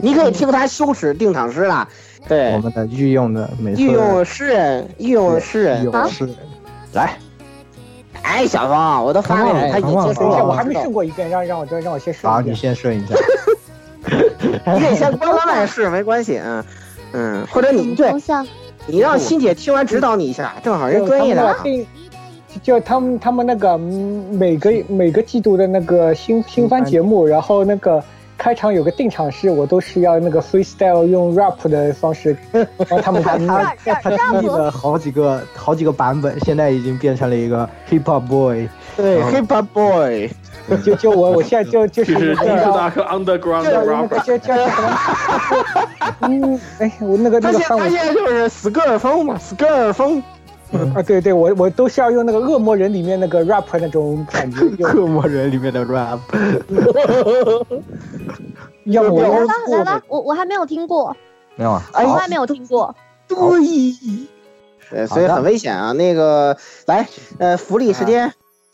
[0.00, 1.86] 你可以听他羞耻定场诗啦。
[2.26, 5.92] 对我，们的御用的没错，御用诗人，御用诗人御人。
[5.92, 6.36] 用诗人，
[6.94, 7.18] 来，
[8.22, 10.46] 哎，小峰，我都发给你，他已经接受一下，了。
[10.46, 12.54] 我还没知道顺过一遍，让让我再让我先好，顺一遍。
[12.54, 13.14] 你先顺一下。
[14.72, 16.64] 你可以先关关外试，没关系，嗯
[17.12, 18.12] 嗯，或者你对
[18.86, 21.56] 你让欣姐听完指导你一下，正好人专业的啊。
[22.60, 28.02] 就他们他们那个嗯每个每个季度的那个新新番节目，然后那个
[28.36, 38.68] 开场有个定场诗，我都是要那个 freestyle 用 rap 的方式，然后他们他还他他经历了好几个好几个版本，现在已经变成了一个 hip hop boy。
[38.94, 40.28] 对，Hip Hop Boy，
[40.84, 44.98] 就就我我现在就就就是是那 d 个 a r k Underground 叫那个 Rapper，叫叫什么？
[46.20, 49.90] 嗯，哎，我那个那个范围现他现在就是 skr 风嘛，死个
[50.94, 54.60] 啊，对对，我我都是要用那个恶魔人里面那个 rap 那种感觉，
[54.96, 56.18] 恶魔人里面的 rap，
[58.86, 61.14] 要么我用来吧来吧，我我还没有听过，
[61.56, 61.82] 没有啊？
[61.92, 62.94] 哎从来没有听过。
[63.28, 63.38] 对，
[64.90, 65.92] 对，所以很危险啊。
[65.92, 66.56] 那个，
[66.86, 67.06] 来，
[67.38, 68.32] 呃，福利时间，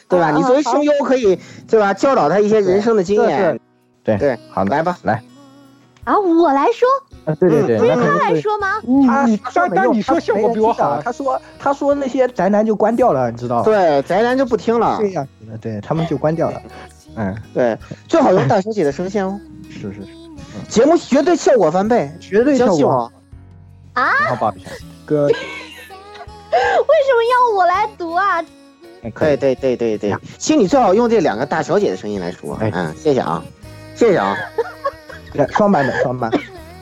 [0.08, 0.28] 对吧？
[0.28, 1.38] 啊你作为声优可以，
[1.68, 1.94] 对吧？
[1.94, 3.60] 教导他一些人生的经验。
[4.02, 5.22] 对对，好的，来吧，来，
[6.08, 6.88] 啊，我来说，
[7.26, 8.16] 啊，对对对，不是他。
[8.16, 8.80] 来说吗？
[9.06, 13.64] 他你他说没用但但你说效果比我好啊，他说他说那些宅男就关掉了，你知道吗？
[13.64, 14.96] 对，宅男就不听了。
[15.00, 16.62] 这样子的，对他们就关掉了。
[17.16, 17.76] 嗯，对，
[18.08, 19.38] 最好用大小姐的声线哦，
[19.68, 20.08] 是是是，
[20.68, 22.74] 节目绝对效果翻倍，绝对效果。
[22.74, 23.12] 相信我。
[23.94, 24.70] 然后报一下，
[25.04, 28.42] 个为什么要我来读啊？
[29.02, 32.56] 哎可以对对对对对，其实你最好用这两个大小姐的声音来说。
[32.60, 33.44] 哎嗯，谢谢啊，
[33.94, 34.34] 谢谢啊。
[35.32, 36.30] 对双版本，双版。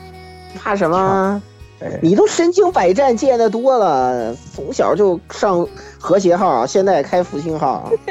[0.59, 1.41] 怕什么？
[1.79, 5.67] 哎你都身经百战，见得多了，从小就上
[5.99, 7.91] 和谐号，现在开复兴号。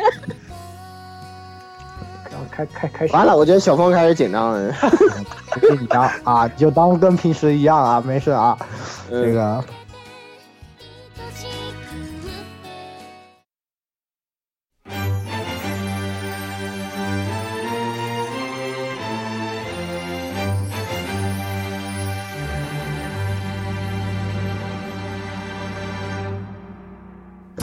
[2.31, 4.73] 然后开开开始，完了，我觉得小峰开始紧张了。
[5.51, 8.57] 不紧张啊，就当跟平时一样啊，没事啊。
[9.11, 9.65] 这个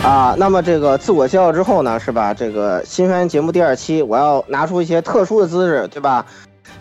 [0.04, 2.34] 啊，那么这个自我介绍之后呢，是吧？
[2.34, 6.26] 这个新番节目第二期，我要拿出一些特殊的姿势，对吧？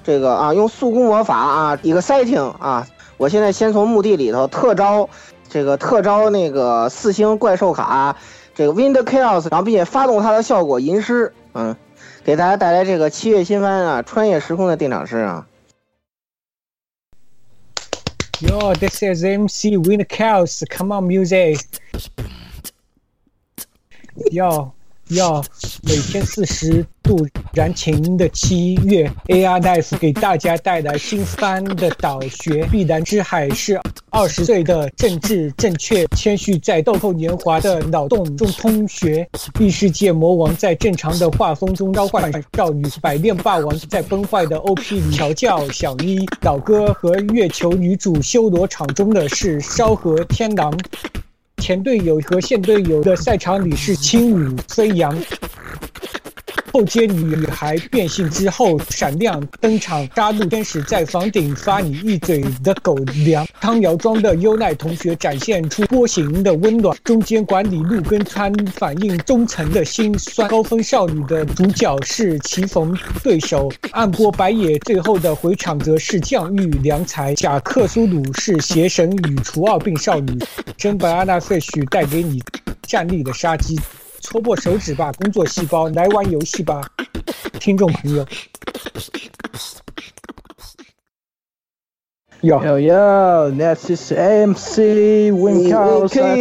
[0.03, 2.85] 这个啊，用速攻魔法啊，exciting 啊！
[3.19, 5.09] 我现在先从墓地里头特招
[5.49, 8.17] 这个特招那个四星怪兽卡，
[8.57, 11.77] 这个 Wind Chaos，然后并且发动它的效果吟诗，嗯，
[12.25, 15.47] 给大家带来这个七月新番啊，穿越时空的定场诗啊。
[18.41, 20.65] Yo, this is MC Wind Chaos.
[20.77, 21.61] Come on, music.
[24.33, 24.73] 要
[25.09, 25.45] 要
[25.83, 32.65] 每天四十度燃情的七月，AR Life 给大家带来新番的导学。
[32.71, 33.79] 必然之海是
[34.11, 39.29] 二十岁的政治正确，谦虚在豆蔻年华的脑洞中通学。
[39.59, 46.25] 异世界魔王在正常的画风中召唤少女，百变霸王在崩坏的 OP 里调教小一。
[46.43, 50.73] 老哥和月球女主修罗场中的是烧和天狼。
[51.63, 55.17] 前队友和现队友的赛场里是轻舞飞扬。
[56.73, 62.95] 后街女孩变性之后闪亮登场，杀戮天使在房顶发你一嘴的狗
[63.27, 63.47] 粮。
[63.61, 70.49] 汤瑶庄的优奈同学展现出波形的温暖，中间管理路跟川反映中层的心酸。
[70.49, 77.35] 高分少女的主角是棋逢对手，暗波白野最后的回场则是降育良才。
[77.35, 80.39] 贾克苏鲁是邪神与除二病少女，
[80.79, 82.43] 真白阿纳费许带给你
[82.83, 83.79] 站立的杀机。
[84.33, 86.81] 戳破手指吧，工作细胞，来玩游戏吧。
[87.61, 88.25] 听众朋友。
[92.41, 95.31] 有有有，That is MC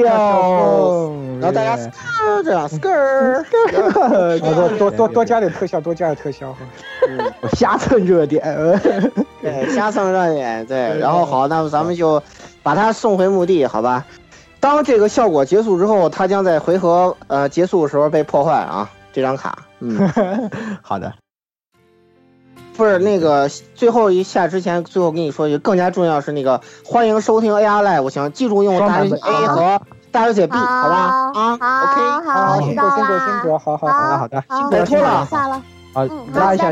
[0.09, 6.55] 哦，然后大家 skr skr，多多多多加点特效，多加点特效。
[7.41, 8.41] 我瞎蹭热点，
[9.41, 10.97] 对，瞎蹭热点，对。
[10.97, 12.23] 然后好，那么咱们就
[12.63, 14.05] 把他送回墓地，好吧？
[14.61, 19.57] 当这个效果结束之后，它将在回合呃结束的时候被破坏啊，这张卡。
[19.79, 20.09] 嗯，
[20.81, 21.13] 好的。
[22.77, 29.81] 不是那个最后一下之前，最后跟你说一句，更加重要是那个欢迎收听 AR Live，行，记住用大写 A 和
[30.11, 31.31] 大小写 B，好吧？
[31.33, 34.43] 啊，OK，好，辛苦辛苦辛苦，好好好好的，
[34.85, 35.61] 辛苦了，下了，
[35.93, 36.71] 好，拉一下。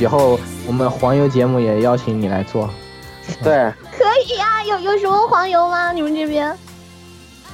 [0.00, 2.68] 以后我们黄油节目也邀请你来做。
[3.44, 5.92] 对，可以啊，有有什么黄油吗？
[5.92, 6.56] 你们这边？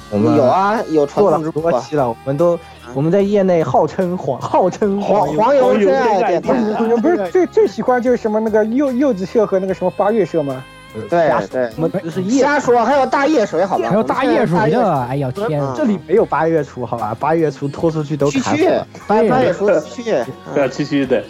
[0.09, 2.57] 我们有啊，有传做了多期了，我们都
[2.93, 6.53] 我们在业内号称黄 号称黄黄黄油真爱电台。
[6.79, 10.63] 你们不是 最最喜欢就是什么那个柚柚子社和那个什么八月社吗？
[11.09, 13.89] 对对，我们只是业瞎说，还有大叶水，好吧？
[13.89, 15.61] 还有大叶水哎呀天！
[15.75, 17.15] 这里没有八月初，好吧？
[17.19, 18.87] 八月初拖出去都区区砍死了。
[19.05, 20.25] 八八月初区区，
[20.55, 21.21] 对啊，区区的。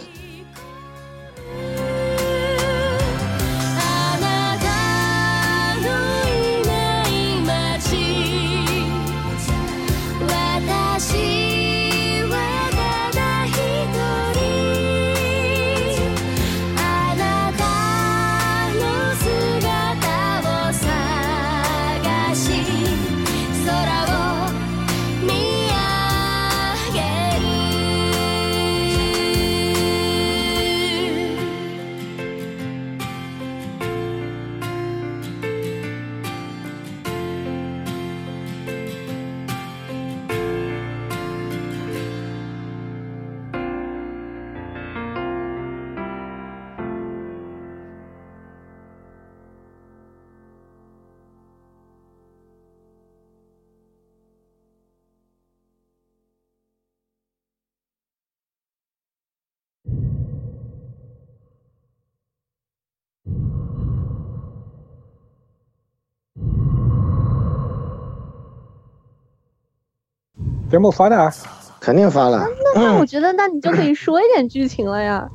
[70.70, 71.32] 节目发的啊，
[71.80, 72.46] 肯定发了。
[72.74, 75.28] 那那我觉得，那你就可以说一点剧情了呀。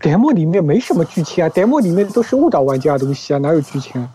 [0.00, 4.08] demo 里面没什么剧情啊，demo 里面都是误导玩家的东西啊，哪有剧情啊？